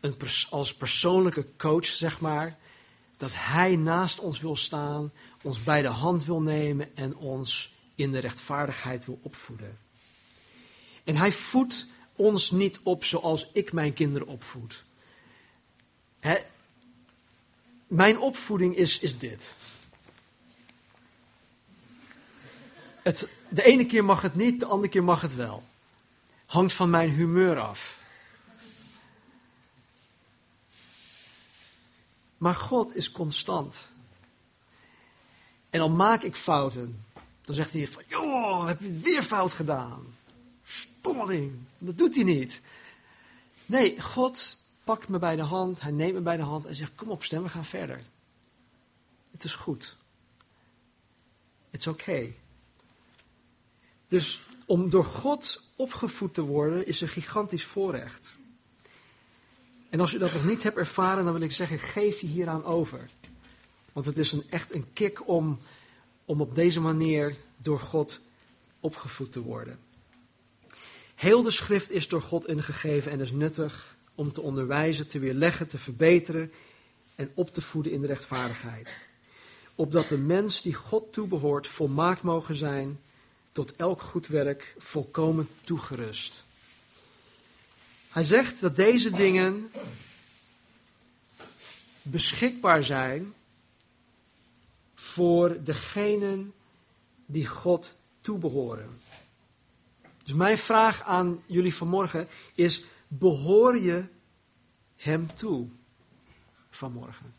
een 0.00 0.16
als 0.50 0.74
persoonlijke 0.74 1.46
coach 1.56 1.86
zeg 1.86 2.20
maar, 2.20 2.58
dat 3.16 3.30
hij 3.34 3.76
naast 3.76 4.18
ons 4.18 4.40
wil 4.40 4.56
staan, 4.56 5.12
ons 5.42 5.62
bij 5.62 5.82
de 5.82 5.88
hand 5.88 6.24
wil 6.24 6.40
nemen 6.40 6.96
en 6.96 7.16
ons 7.16 7.74
in 7.94 8.12
de 8.12 8.18
rechtvaardigheid 8.18 9.06
wil 9.06 9.18
opvoeden. 9.22 9.78
En 11.04 11.16
hij 11.16 11.32
voedt 11.32 11.86
ons 12.16 12.50
niet 12.50 12.80
op 12.82 13.04
zoals 13.04 13.46
ik 13.52 13.72
mijn 13.72 13.92
kinderen 13.92 14.28
opvoed. 14.28 14.84
mijn 17.86 18.18
opvoeding 18.18 18.76
is, 18.76 18.98
is 18.98 19.18
dit. 19.18 19.54
Het, 23.02 23.28
de 23.48 23.62
ene 23.62 23.86
keer 23.86 24.04
mag 24.04 24.22
het 24.22 24.34
niet, 24.34 24.60
de 24.60 24.66
andere 24.66 24.88
keer 24.88 25.04
mag 25.04 25.20
het 25.20 25.34
wel. 25.34 25.67
Hangt 26.48 26.72
van 26.72 26.90
mijn 26.90 27.10
humeur 27.10 27.58
af. 27.58 28.00
Maar 32.38 32.54
God 32.54 32.96
is 32.96 33.10
constant. 33.10 33.84
En 35.70 35.78
dan 35.78 35.96
maak 35.96 36.22
ik 36.22 36.36
fouten. 36.36 37.04
Dan 37.40 37.54
zegt 37.54 37.72
hij 37.72 37.88
van, 37.88 38.02
joh, 38.06 38.66
heb 38.66 38.80
je 38.80 38.98
weer 38.98 39.22
fout 39.22 39.52
gedaan. 39.52 40.14
Stommeling. 40.64 41.58
Dat 41.78 41.98
doet 41.98 42.14
hij 42.14 42.24
niet. 42.24 42.60
Nee, 43.66 44.00
God 44.00 44.56
pakt 44.84 45.08
me 45.08 45.18
bij 45.18 45.36
de 45.36 45.42
hand, 45.42 45.80
hij 45.80 45.92
neemt 45.92 46.14
me 46.14 46.20
bij 46.20 46.36
de 46.36 46.42
hand 46.42 46.66
en 46.66 46.74
zegt, 46.74 46.94
kom 46.94 47.08
op 47.10 47.24
stem, 47.24 47.42
we 47.42 47.48
gaan 47.48 47.64
verder. 47.64 48.02
Het 49.30 49.44
is 49.44 49.54
goed. 49.54 49.96
It's 51.70 51.86
okay. 51.86 52.36
Dus 54.08 54.40
om 54.66 54.90
door 54.90 55.04
God 55.04 55.62
opgevoed 55.76 56.34
te 56.34 56.42
worden 56.42 56.86
is 56.86 57.00
een 57.00 57.08
gigantisch 57.08 57.64
voorrecht. 57.64 58.36
En 59.90 60.00
als 60.00 60.10
je 60.10 60.18
dat 60.18 60.32
nog 60.32 60.46
niet 60.46 60.62
hebt 60.62 60.76
ervaren, 60.76 61.24
dan 61.24 61.32
wil 61.32 61.42
ik 61.42 61.52
zeggen, 61.52 61.78
geef 61.78 62.20
je 62.20 62.26
hieraan 62.26 62.64
over. 62.64 63.10
Want 63.92 64.06
het 64.06 64.18
is 64.18 64.32
een, 64.32 64.42
echt 64.50 64.74
een 64.74 64.92
kick 64.92 65.28
om, 65.28 65.58
om 66.24 66.40
op 66.40 66.54
deze 66.54 66.80
manier 66.80 67.36
door 67.56 67.80
God 67.80 68.20
opgevoed 68.80 69.32
te 69.32 69.40
worden. 69.40 69.78
Heel 71.14 71.42
de 71.42 71.50
schrift 71.50 71.90
is 71.90 72.08
door 72.08 72.22
God 72.22 72.46
ingegeven 72.46 73.12
en 73.12 73.20
is 73.20 73.30
nuttig 73.30 73.96
om 74.14 74.32
te 74.32 74.40
onderwijzen, 74.40 75.08
te 75.08 75.18
weerleggen, 75.18 75.68
te 75.68 75.78
verbeteren 75.78 76.52
en 77.14 77.30
op 77.34 77.54
te 77.54 77.60
voeden 77.60 77.92
in 77.92 78.00
de 78.00 78.06
rechtvaardigheid. 78.06 78.96
Opdat 79.74 80.08
de 80.08 80.18
mens 80.18 80.62
die 80.62 80.74
God 80.74 81.12
toebehoort 81.12 81.66
volmaakt 81.66 82.22
mogen 82.22 82.56
zijn, 82.56 83.00
tot 83.58 83.76
elk 83.76 84.00
goed 84.00 84.26
werk 84.26 84.74
volkomen 84.78 85.48
toegerust. 85.64 86.44
Hij 88.08 88.22
zegt 88.22 88.60
dat 88.60 88.76
deze 88.76 89.10
dingen 89.10 89.70
beschikbaar 92.02 92.84
zijn 92.84 93.34
voor 94.94 95.64
degenen 95.64 96.52
die 97.26 97.46
God 97.46 97.92
toebehoren. 98.20 99.00
Dus 100.22 100.34
mijn 100.34 100.58
vraag 100.58 101.02
aan 101.02 101.42
jullie 101.46 101.74
vanmorgen 101.74 102.28
is: 102.54 102.84
behoor 103.08 103.78
je 103.78 104.04
Hem 104.96 105.34
toe 105.34 105.68
vanmorgen? 106.70 107.34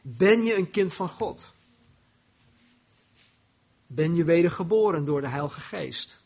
Ben 0.00 0.42
je 0.42 0.56
een 0.56 0.70
kind 0.70 0.94
van 0.94 1.08
God? 1.08 1.52
Ben 3.94 4.14
je 4.14 4.24
wedergeboren 4.24 5.04
door 5.04 5.20
de 5.20 5.28
Heilige 5.28 5.60
Geest? 5.60 6.20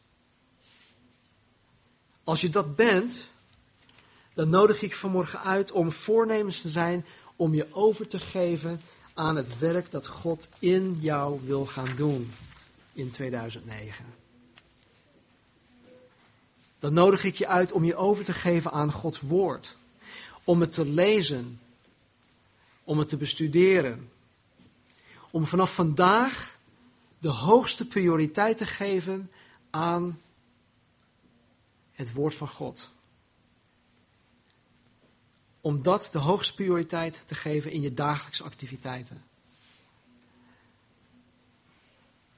Als 2.24 2.40
je 2.40 2.50
dat 2.50 2.76
bent, 2.76 3.24
dan 4.35 4.48
nodig 4.48 4.83
ik 4.83 4.94
vanmorgen 4.94 5.40
uit 5.40 5.72
om 5.72 5.92
voornemens 5.92 6.61
te 6.61 6.68
zijn 6.68 7.05
om 7.37 7.55
je 7.55 7.66
over 7.70 8.09
te 8.09 8.18
geven 8.18 8.81
aan 9.14 9.37
het 9.37 9.59
werk 9.59 9.90
dat 9.90 10.07
God 10.07 10.48
in 10.59 10.96
jou 11.00 11.40
wil 11.44 11.66
gaan 11.66 11.96
doen 11.96 12.33
in 12.92 13.11
2009. 13.11 14.05
Dan 16.79 16.92
nodig 16.92 17.24
ik 17.24 17.37
je 17.37 17.46
uit 17.46 17.72
om 17.72 17.85
je 17.85 17.96
over 17.96 18.24
te 18.24 18.33
geven 18.33 18.72
aan 18.72 18.92
Gods 18.92 19.20
woord. 19.20 19.76
Om 20.44 20.61
het 20.61 20.72
te 20.72 20.87
lezen. 20.87 21.61
Om 22.85 22.98
het 22.98 23.09
te 23.09 23.16
bestuderen. 23.16 24.11
Om 25.31 25.46
vanaf 25.46 25.74
vandaag 25.74 26.56
de 27.26 27.32
hoogste 27.32 27.86
prioriteit 27.86 28.58
te 28.58 28.66
geven 28.66 29.30
aan 29.70 30.20
het 31.92 32.12
woord 32.12 32.34
van 32.34 32.48
God. 32.48 32.90
Om 35.60 35.82
dat 35.82 36.08
de 36.12 36.18
hoogste 36.18 36.54
prioriteit 36.54 37.22
te 37.24 37.34
geven 37.34 37.70
in 37.70 37.80
je 37.80 37.94
dagelijkse 37.94 38.44
activiteiten. 38.44 39.24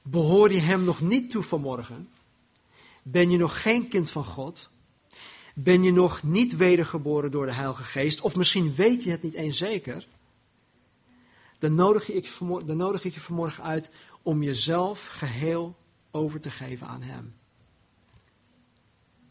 Behoor 0.01 0.53
je 0.53 0.59
Hem 0.59 0.83
nog 0.83 1.01
niet 1.01 1.31
toe 1.31 1.43
vanmorgen? 1.43 2.09
Ben 3.01 3.29
je 3.29 3.37
nog 3.37 3.61
geen 3.61 3.87
kind 3.87 4.09
van 4.09 4.25
God? 4.25 4.69
Ben 5.53 5.83
je 5.83 5.91
nog 5.91 6.23
niet 6.23 6.55
wedergeboren 6.55 7.31
door 7.31 7.45
de 7.45 7.53
Heilige 7.53 7.83
Geest? 7.83 8.21
Of 8.21 8.35
misschien 8.35 8.75
weet 8.75 9.03
je 9.03 9.11
het 9.11 9.23
niet 9.23 9.33
eens 9.33 9.57
zeker? 9.57 10.07
Dan 11.59 11.75
nodig, 11.75 12.09
ik 12.09 12.37
dan 12.65 12.77
nodig 12.77 13.03
ik 13.03 13.13
je 13.13 13.19
vanmorgen 13.19 13.63
uit 13.63 13.89
om 14.21 14.43
jezelf 14.43 15.07
geheel 15.07 15.75
over 16.11 16.39
te 16.39 16.51
geven 16.51 16.87
aan 16.87 17.01
Hem. 17.01 17.33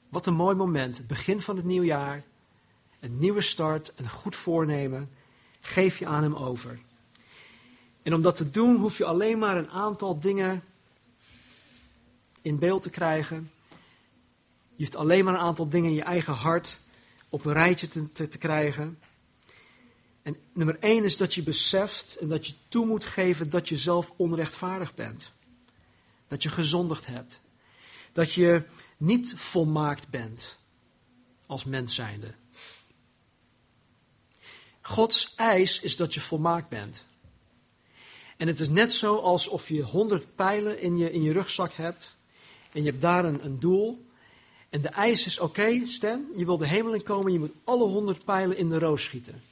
Wat 0.08 0.26
een 0.26 0.34
mooi 0.34 0.56
moment. 0.56 0.96
Het 0.96 1.06
begin 1.06 1.40
van 1.40 1.56
het 1.56 1.64
nieuwjaar. 1.64 2.24
Een 3.00 3.18
nieuwe 3.18 3.40
start. 3.40 3.92
Een 3.96 4.08
goed 4.08 4.36
voornemen. 4.36 5.10
Geef 5.60 5.98
je 5.98 6.06
aan 6.06 6.22
hem 6.22 6.34
over. 6.34 6.78
En 8.02 8.14
om 8.14 8.22
dat 8.22 8.36
te 8.36 8.50
doen 8.50 8.76
hoef 8.76 8.98
je 8.98 9.04
alleen 9.04 9.38
maar 9.38 9.56
een 9.56 9.70
aantal 9.70 10.20
dingen 10.20 10.62
in 12.42 12.58
beeld 12.58 12.82
te 12.82 12.90
krijgen. 12.90 13.50
Je 14.76 14.84
hoeft 14.84 14.96
alleen 14.96 15.24
maar 15.24 15.34
een 15.34 15.40
aantal 15.40 15.68
dingen 15.68 15.90
in 15.90 15.96
je 15.96 16.02
eigen 16.02 16.34
hart 16.34 16.78
op 17.28 17.44
een 17.44 17.52
rijtje 17.52 17.88
te, 17.88 18.12
te, 18.12 18.28
te 18.28 18.38
krijgen. 18.38 18.98
En 20.28 20.36
nummer 20.52 20.76
één 20.80 21.04
is 21.04 21.16
dat 21.16 21.34
je 21.34 21.42
beseft 21.42 22.16
en 22.16 22.28
dat 22.28 22.46
je 22.46 22.52
toe 22.68 22.86
moet 22.86 23.04
geven 23.04 23.50
dat 23.50 23.68
je 23.68 23.76
zelf 23.76 24.12
onrechtvaardig 24.16 24.94
bent. 24.94 25.30
Dat 26.28 26.42
je 26.42 26.48
gezondigd 26.48 27.06
hebt. 27.06 27.40
Dat 28.12 28.32
je 28.32 28.62
niet 28.96 29.34
volmaakt 29.36 30.08
bent 30.08 30.58
als 31.46 31.64
mens 31.64 31.94
zijnde. 31.94 32.34
Gods 34.80 35.34
eis 35.34 35.80
is 35.80 35.96
dat 35.96 36.14
je 36.14 36.20
volmaakt 36.20 36.68
bent. 36.68 37.04
En 38.36 38.46
het 38.46 38.60
is 38.60 38.68
net 38.68 38.92
zo 38.92 39.16
alsof 39.16 39.68
je 39.68 39.82
honderd 39.82 40.34
pijlen 40.34 40.80
in 40.80 40.96
je, 40.96 41.12
in 41.12 41.22
je 41.22 41.32
rugzak 41.32 41.72
hebt. 41.72 42.16
En 42.72 42.82
je 42.82 42.90
hebt 42.90 43.02
daar 43.02 43.24
een, 43.24 43.44
een 43.44 43.60
doel. 43.60 44.06
En 44.68 44.80
de 44.80 44.88
eis 44.88 45.26
is: 45.26 45.38
oké, 45.38 45.86
Stan, 45.86 46.26
je 46.36 46.44
wil 46.44 46.58
de 46.58 46.66
hemel 46.66 46.94
in 46.94 47.02
komen. 47.02 47.32
Je 47.32 47.38
moet 47.38 47.54
alle 47.64 47.84
honderd 47.84 48.24
pijlen 48.24 48.56
in 48.56 48.68
de 48.68 48.78
roos 48.78 49.04
schieten. 49.04 49.42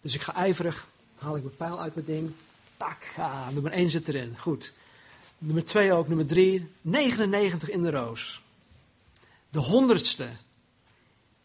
Dus 0.00 0.14
ik 0.14 0.20
ga 0.20 0.34
ijverig, 0.34 0.86
haal 1.18 1.36
ik 1.36 1.42
mijn 1.42 1.56
pijl 1.56 1.80
uit 1.80 1.94
mijn 1.94 2.06
ding. 2.06 2.32
Tak, 2.76 3.14
ah, 3.16 3.48
nummer 3.48 3.72
1 3.72 3.90
zit 3.90 4.08
erin. 4.08 4.38
Goed. 4.38 4.72
Nummer 5.38 5.64
2 5.64 5.92
ook, 5.92 6.08
nummer 6.08 6.26
3. 6.26 6.70
99 6.80 7.70
in 7.70 7.82
de 7.82 7.90
roos. 7.90 8.42
De 9.50 9.58
honderdste, 9.58 10.28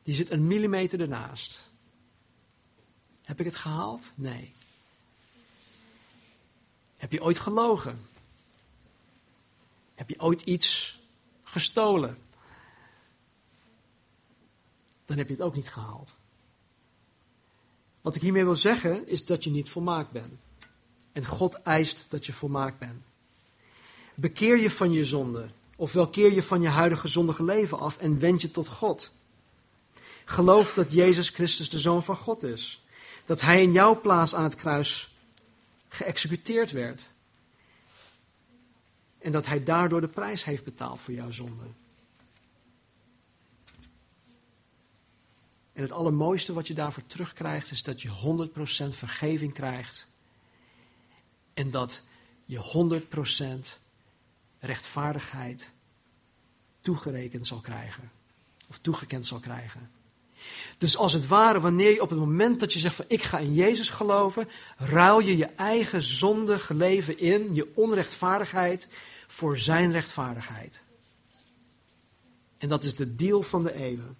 die 0.03 0.15
zit 0.15 0.31
een 0.31 0.47
millimeter 0.47 1.01
ernaast. 1.01 1.69
Heb 3.23 3.39
ik 3.39 3.45
het 3.45 3.55
gehaald? 3.55 4.11
Nee. 4.15 4.53
Heb 6.97 7.11
je 7.11 7.23
ooit 7.23 7.39
gelogen? 7.39 8.07
Heb 9.95 10.09
je 10.09 10.19
ooit 10.19 10.41
iets 10.41 10.99
gestolen? 11.43 12.17
Dan 15.05 15.17
heb 15.17 15.27
je 15.27 15.33
het 15.33 15.43
ook 15.43 15.55
niet 15.55 15.69
gehaald. 15.69 16.13
Wat 18.03 18.15
ik 18.15 18.21
hiermee 18.21 18.43
wil 18.43 18.55
zeggen 18.55 19.07
is 19.07 19.25
dat 19.25 19.43
je 19.43 19.49
niet 19.49 19.69
volmaakt 19.69 20.11
bent. 20.11 20.33
En 21.11 21.25
God 21.25 21.53
eist 21.61 22.05
dat 22.09 22.25
je 22.25 22.33
volmaakt 22.33 22.79
bent. 22.79 23.01
Bekeer 24.15 24.57
je 24.57 24.71
van 24.71 24.91
je 24.91 25.05
zonde, 25.05 25.47
ofwel 25.75 26.07
keer 26.07 26.33
je 26.33 26.43
van 26.43 26.61
je 26.61 26.67
huidige 26.67 27.07
zondige 27.07 27.43
leven 27.43 27.79
af 27.79 27.97
en 27.97 28.19
wend 28.19 28.41
je 28.41 28.51
tot 28.51 28.67
God. 28.67 29.11
Geloof 30.25 30.73
dat 30.73 30.91
Jezus 30.91 31.29
Christus 31.29 31.69
de 31.69 31.79
Zoon 31.79 32.03
van 32.03 32.15
God 32.15 32.43
is. 32.43 32.81
Dat 33.25 33.41
Hij 33.41 33.61
in 33.61 33.71
jouw 33.71 34.01
plaats 34.01 34.35
aan 34.35 34.43
het 34.43 34.55
kruis 34.55 35.15
geëxecuteerd 35.89 36.71
werd. 36.71 37.05
En 39.19 39.31
dat 39.31 39.45
Hij 39.45 39.63
daardoor 39.63 40.01
de 40.01 40.07
prijs 40.07 40.43
heeft 40.43 40.63
betaald 40.63 40.99
voor 40.99 41.13
jouw 41.13 41.31
zonde. 41.31 41.65
En 45.73 45.81
het 45.81 45.91
allermooiste 45.91 46.53
wat 46.53 46.67
je 46.67 46.73
daarvoor 46.73 47.05
terugkrijgt 47.07 47.71
is 47.71 47.83
dat 47.83 48.01
je 48.01 48.09
100% 48.09 48.87
vergeving 48.87 49.53
krijgt. 49.53 50.07
En 51.53 51.71
dat 51.71 52.03
je 52.45 53.01
100% 53.65 53.79
rechtvaardigheid 54.59 55.71
toegerekend 56.81 57.47
zal 57.47 57.59
krijgen. 57.59 58.11
Of 58.69 58.77
toegekend 58.77 59.25
zal 59.25 59.39
krijgen. 59.39 59.91
Dus 60.77 60.97
als 60.97 61.13
het 61.13 61.27
ware, 61.27 61.59
wanneer 61.59 61.91
je 61.91 62.01
op 62.01 62.09
het 62.09 62.19
moment 62.19 62.59
dat 62.59 62.73
je 62.73 62.79
zegt 62.79 62.95
van 62.95 63.05
ik 63.07 63.23
ga 63.23 63.37
in 63.37 63.53
Jezus 63.53 63.89
geloven, 63.89 64.49
ruil 64.77 65.19
je 65.19 65.37
je 65.37 65.45
eigen 65.45 66.01
zondige 66.01 66.73
leven 66.73 67.19
in, 67.19 67.55
je 67.55 67.71
onrechtvaardigheid, 67.75 68.87
voor 69.27 69.57
zijn 69.57 69.91
rechtvaardigheid. 69.91 70.81
En 72.57 72.69
dat 72.69 72.83
is 72.83 72.95
de 72.95 73.15
deal 73.15 73.41
van 73.41 73.63
de 73.63 73.73
eeuwen. 73.73 74.17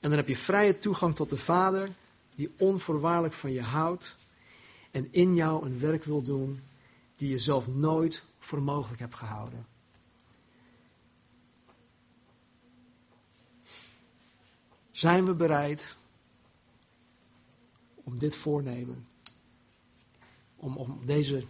En 0.00 0.08
dan 0.08 0.18
heb 0.18 0.28
je 0.28 0.36
vrije 0.36 0.78
toegang 0.78 1.14
tot 1.14 1.30
de 1.30 1.36
Vader, 1.36 1.90
die 2.34 2.52
onvoorwaardelijk 2.56 3.34
van 3.34 3.52
je 3.52 3.62
houdt 3.62 4.16
en 4.90 5.08
in 5.10 5.34
jou 5.34 5.66
een 5.66 5.78
werk 5.78 6.04
wil 6.04 6.22
doen 6.22 6.62
die 7.16 7.28
je 7.30 7.38
zelf 7.38 7.68
nooit 7.68 8.22
voor 8.38 8.62
mogelijk 8.62 9.00
hebt 9.00 9.14
gehouden. 9.14 9.66
Zijn 14.90 15.24
we 15.24 15.34
bereid 15.34 15.96
om 17.94 18.18
dit 18.18 18.36
voornemen, 18.36 19.06
om, 20.56 20.76
om 20.76 21.06
deze, 21.06 21.44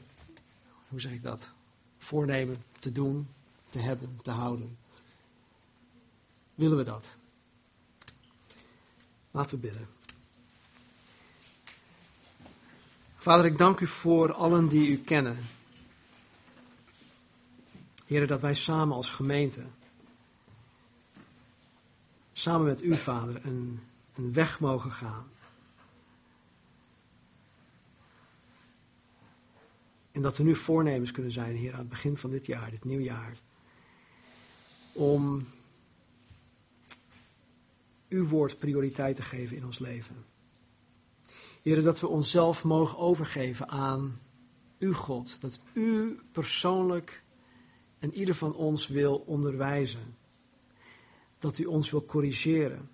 hoe 0.88 1.00
zeg 1.00 1.12
ik 1.12 1.22
dat, 1.22 1.50
voornemen 1.98 2.64
te 2.78 2.92
doen, 2.92 3.28
te 3.70 3.78
hebben, 3.78 4.18
te 4.22 4.30
houden? 4.30 4.78
Willen 6.54 6.76
we 6.76 6.84
dat? 6.84 7.16
Laten 9.30 9.60
we 9.60 9.66
bidden. 9.66 9.88
Vader, 13.16 13.46
ik 13.46 13.58
dank 13.58 13.80
u 13.80 13.86
voor 13.86 14.32
allen 14.32 14.68
die 14.68 14.88
u 14.88 14.96
kennen. 14.96 15.46
Heren, 18.06 18.28
dat 18.28 18.40
wij 18.40 18.54
samen 18.54 18.96
als 18.96 19.10
gemeente, 19.10 19.62
samen 22.32 22.66
met 22.66 22.82
u, 22.82 22.94
Vader, 22.94 23.46
een, 23.46 23.80
een 24.14 24.32
weg 24.32 24.60
mogen 24.60 24.92
gaan. 24.92 25.30
En 30.12 30.22
dat 30.22 30.38
er 30.38 30.44
nu 30.44 30.54
voornemens 30.54 31.10
kunnen 31.10 31.32
zijn, 31.32 31.56
Heer, 31.56 31.72
aan 31.72 31.78
het 31.78 31.88
begin 31.88 32.16
van 32.16 32.30
dit 32.30 32.46
jaar, 32.46 32.70
dit 32.70 32.84
nieuwjaar, 32.84 33.36
om 34.92 35.48
uw 38.08 38.28
woord 38.28 38.58
prioriteit 38.58 39.16
te 39.16 39.22
geven 39.22 39.56
in 39.56 39.64
ons 39.64 39.78
leven. 39.78 40.24
Heren, 41.62 41.84
dat 41.84 42.00
we 42.00 42.08
onszelf 42.08 42.64
mogen 42.64 42.98
overgeven 42.98 43.68
aan 43.68 44.20
uw 44.78 44.92
God. 44.92 45.36
Dat 45.40 45.60
u 45.72 46.18
persoonlijk 46.32 47.22
en 47.98 48.14
ieder 48.14 48.34
van 48.34 48.54
ons 48.54 48.86
wil 48.86 49.16
onderwijzen. 49.26 50.16
Dat 51.38 51.58
u 51.58 51.64
ons 51.64 51.90
wil 51.90 52.04
corrigeren. 52.04 52.90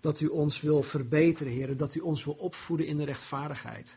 Dat 0.00 0.20
u 0.20 0.26
ons 0.26 0.60
wil 0.60 0.82
verbeteren, 0.82 1.52
heren. 1.52 1.76
Dat 1.76 1.94
u 1.94 2.00
ons 2.00 2.24
wil 2.24 2.34
opvoeden 2.34 2.86
in 2.86 2.96
de 2.96 3.04
rechtvaardigheid. 3.04 3.96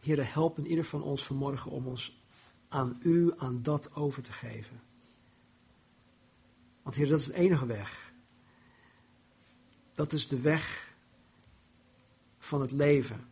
Heren, 0.00 0.26
help 0.26 0.58
in 0.58 0.66
ieder 0.66 0.84
van 0.84 1.02
ons 1.02 1.24
vanmorgen 1.24 1.70
om 1.70 1.86
ons 1.86 2.16
aan 2.68 2.98
u, 3.02 3.32
aan 3.36 3.62
dat 3.62 3.94
over 3.94 4.22
te 4.22 4.32
geven. 4.32 4.87
Want 6.88 7.00
Heer, 7.00 7.08
dat 7.08 7.18
is 7.20 7.26
de 7.26 7.34
enige 7.34 7.66
weg. 7.66 8.12
Dat 9.94 10.12
is 10.12 10.28
de 10.28 10.40
weg 10.40 10.94
van 12.38 12.60
het 12.60 12.70
leven. 12.70 13.28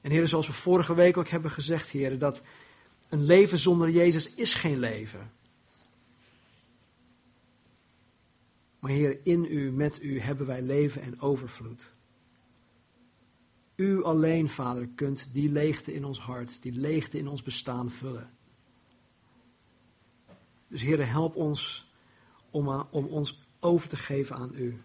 En 0.00 0.10
Heer, 0.10 0.28
zoals 0.28 0.46
we 0.46 0.52
vorige 0.52 0.94
week 0.94 1.16
ook 1.16 1.28
hebben 1.28 1.50
gezegd, 1.50 1.88
Heer, 1.88 2.18
dat 2.18 2.42
een 3.08 3.24
leven 3.24 3.58
zonder 3.58 3.90
Jezus 3.90 4.34
is 4.34 4.54
geen 4.54 4.78
leven. 4.78 5.30
Maar 8.78 8.90
Heer, 8.90 9.18
in 9.22 9.44
U, 9.44 9.72
met 9.72 10.02
U 10.02 10.20
hebben 10.20 10.46
wij 10.46 10.62
leven 10.62 11.02
en 11.02 11.20
overvloed. 11.20 11.90
U 13.76 14.04
alleen, 14.04 14.48
Vader, 14.48 14.88
kunt 14.94 15.28
die 15.32 15.52
leegte 15.52 15.94
in 15.94 16.04
ons 16.04 16.18
hart, 16.18 16.62
die 16.62 16.72
leegte 16.72 17.18
in 17.18 17.28
ons 17.28 17.42
bestaan 17.42 17.90
vullen. 17.90 18.30
Dus 20.68 20.80
Heer, 20.80 21.08
help 21.08 21.36
ons 21.36 21.85
om, 22.56 22.86
om 22.90 23.06
ons 23.06 23.38
over 23.60 23.88
te 23.88 23.96
geven 23.96 24.36
aan 24.36 24.52
u. 24.54 24.80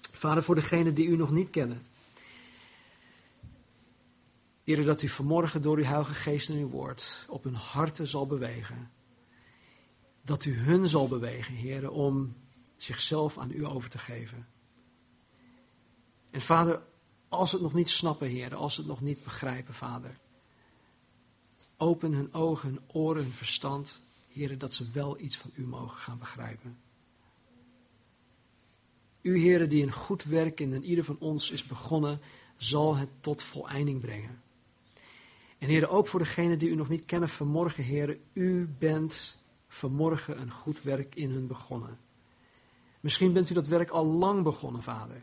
Vader, 0.00 0.42
voor 0.42 0.54
degenen 0.54 0.94
die 0.94 1.06
u 1.06 1.16
nog 1.16 1.30
niet 1.30 1.50
kennen. 1.50 1.82
Heer, 4.64 4.84
dat 4.84 5.02
u 5.02 5.08
vanmorgen 5.08 5.62
door 5.62 5.76
uw 5.76 5.84
Heilige 5.84 6.14
Geest 6.14 6.48
en 6.48 6.56
uw 6.56 6.68
woord 6.68 7.26
op 7.28 7.44
hun 7.44 7.54
harten 7.54 8.08
zal 8.08 8.26
bewegen. 8.26 8.90
Dat 10.24 10.44
u 10.44 10.56
hun 10.56 10.88
zal 10.88 11.08
bewegen, 11.08 11.54
Heer, 11.54 11.90
om 11.90 12.36
zichzelf 12.76 13.38
aan 13.38 13.50
u 13.52 13.66
over 13.66 13.90
te 13.90 13.98
geven. 13.98 14.46
En 16.30 16.40
Vader, 16.40 16.82
als 17.28 17.50
ze 17.50 17.54
het 17.54 17.64
nog 17.64 17.74
niet 17.74 17.90
snappen, 17.90 18.28
Heer, 18.28 18.54
als 18.54 18.74
ze 18.74 18.80
het 18.80 18.88
nog 18.88 19.00
niet 19.00 19.24
begrijpen, 19.24 19.74
Vader. 19.74 20.18
Open 21.76 22.12
hun 22.12 22.34
ogen, 22.34 22.68
hun 22.68 22.80
oren, 22.86 23.22
hun 23.22 23.32
verstand, 23.32 24.00
Heer, 24.28 24.58
dat 24.58 24.74
ze 24.74 24.90
wel 24.92 25.20
iets 25.20 25.36
van 25.36 25.50
u 25.54 25.66
mogen 25.66 25.98
gaan 25.98 26.18
begrijpen. 26.18 26.78
U, 29.22 29.40
Heere, 29.40 29.66
die 29.66 29.82
een 29.82 29.92
goed 29.92 30.24
werk 30.24 30.60
in 30.60 30.84
ieder 30.84 31.04
van 31.04 31.16
ons 31.18 31.50
is 31.50 31.66
begonnen, 31.66 32.20
zal 32.56 32.96
het 32.96 33.08
tot 33.20 33.42
voleinding 33.42 34.00
brengen. 34.00 34.42
En 35.58 35.68
Heere, 35.68 35.88
ook 35.88 36.06
voor 36.06 36.20
degenen 36.20 36.58
die 36.58 36.68
u 36.68 36.74
nog 36.74 36.88
niet 36.88 37.04
kennen 37.04 37.28
vanmorgen, 37.28 37.84
Heere, 37.84 38.18
u 38.32 38.68
bent 38.78 39.36
vanmorgen 39.68 40.40
een 40.40 40.50
goed 40.50 40.82
werk 40.82 41.14
in 41.14 41.30
hun 41.30 41.46
begonnen. 41.46 41.98
Misschien 43.00 43.32
bent 43.32 43.50
u 43.50 43.54
dat 43.54 43.66
werk 43.66 43.90
al 43.90 44.04
lang 44.04 44.42
begonnen, 44.42 44.82
Vader. 44.82 45.22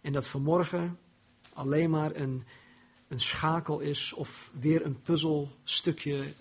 En 0.00 0.12
dat 0.12 0.28
vanmorgen 0.28 0.98
alleen 1.52 1.90
maar 1.90 2.16
een, 2.16 2.44
een 3.08 3.20
schakel 3.20 3.80
is 3.80 4.12
of 4.12 4.52
weer 4.60 4.84
een 4.84 5.02
puzzelstukje 5.02 6.34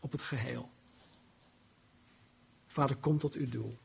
op 0.00 0.12
het 0.12 0.22
geheel. 0.22 0.70
Vader, 2.66 2.96
kom 2.96 3.18
tot 3.18 3.34
uw 3.34 3.48
doel. 3.48 3.78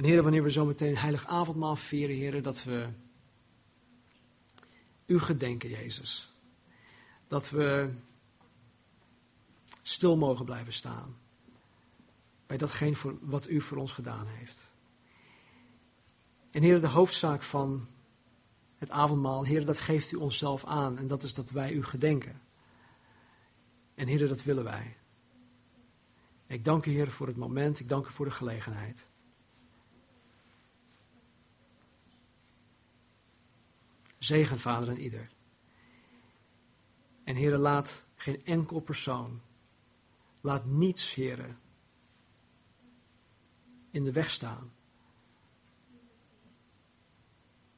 En 0.00 0.06
heren, 0.06 0.22
wanneer 0.22 0.42
we 0.42 0.52
zo 0.52 0.64
meteen 0.64 0.96
heilig 0.96 1.26
avondmaal 1.26 1.76
vieren, 1.76 2.16
heren, 2.16 2.42
dat 2.42 2.64
we 2.64 2.88
u 5.06 5.18
gedenken, 5.18 5.68
Jezus. 5.68 6.32
Dat 7.28 7.50
we 7.50 7.92
stil 9.82 10.16
mogen 10.16 10.44
blijven 10.44 10.72
staan 10.72 11.16
bij 12.46 12.56
datgene 12.56 12.94
voor, 12.94 13.18
wat 13.20 13.48
u 13.48 13.60
voor 13.60 13.76
ons 13.76 13.92
gedaan 13.92 14.26
heeft. 14.26 14.66
En 16.50 16.62
heren, 16.62 16.80
de 16.80 16.88
hoofdzaak 16.88 17.42
van 17.42 17.86
het 18.78 18.90
avondmaal, 18.90 19.44
heren, 19.44 19.66
dat 19.66 19.78
geeft 19.78 20.12
u 20.12 20.16
onszelf 20.16 20.64
aan. 20.64 20.98
En 20.98 21.06
dat 21.06 21.22
is 21.22 21.34
dat 21.34 21.50
wij 21.50 21.72
u 21.72 21.84
gedenken. 21.84 22.40
En 23.94 24.06
heren, 24.06 24.28
dat 24.28 24.42
willen 24.42 24.64
wij. 24.64 24.96
Ik 26.46 26.64
dank 26.64 26.86
u, 26.86 26.90
Heer, 26.90 27.10
voor 27.10 27.26
het 27.26 27.36
moment. 27.36 27.80
Ik 27.80 27.88
dank 27.88 28.06
u 28.06 28.10
voor 28.10 28.26
de 28.26 28.30
gelegenheid. 28.30 29.08
Zegen, 34.20 34.58
Vader, 34.60 34.88
en 34.88 35.00
ieder. 35.00 35.30
En 37.24 37.36
Heere, 37.36 37.58
laat 37.58 38.02
geen 38.16 38.44
enkel 38.44 38.80
persoon, 38.80 39.40
laat 40.40 40.64
niets, 40.66 41.14
Heere, 41.14 41.54
in 43.90 44.04
de 44.04 44.12
weg 44.12 44.30
staan 44.30 44.72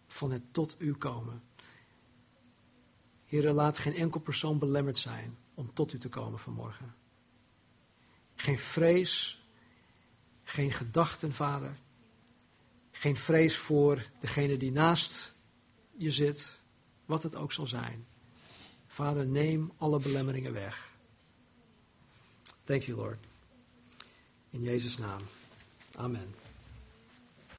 van 0.06 0.30
het 0.30 0.42
tot 0.52 0.74
u 0.78 0.94
komen. 0.94 1.42
Heere, 3.26 3.52
laat 3.52 3.78
geen 3.78 3.94
enkel 3.94 4.20
persoon 4.20 4.58
belemmerd 4.58 4.98
zijn 4.98 5.36
om 5.54 5.72
tot 5.74 5.92
u 5.92 5.98
te 5.98 6.08
komen 6.08 6.38
vanmorgen. 6.38 6.94
Geen 8.34 8.58
vrees, 8.58 9.42
geen 10.42 10.72
gedachten, 10.72 11.32
Vader. 11.32 11.78
Geen 12.90 13.16
vrees 13.16 13.56
voor 13.56 14.06
degene 14.20 14.56
die 14.56 14.72
naast 14.72 15.31
je 15.96 16.10
zit, 16.10 16.58
wat 17.04 17.22
het 17.22 17.36
ook 17.36 17.52
zal 17.52 17.66
zijn. 17.66 18.06
Vader, 18.86 19.26
neem 19.26 19.72
alle 19.76 19.98
belemmeringen 19.98 20.52
weg. 20.52 20.90
Thank 22.64 22.82
you, 22.82 22.98
Lord. 22.98 23.18
In 24.50 24.62
Jezus' 24.62 24.98
naam. 24.98 25.20
Amen. 25.94 26.41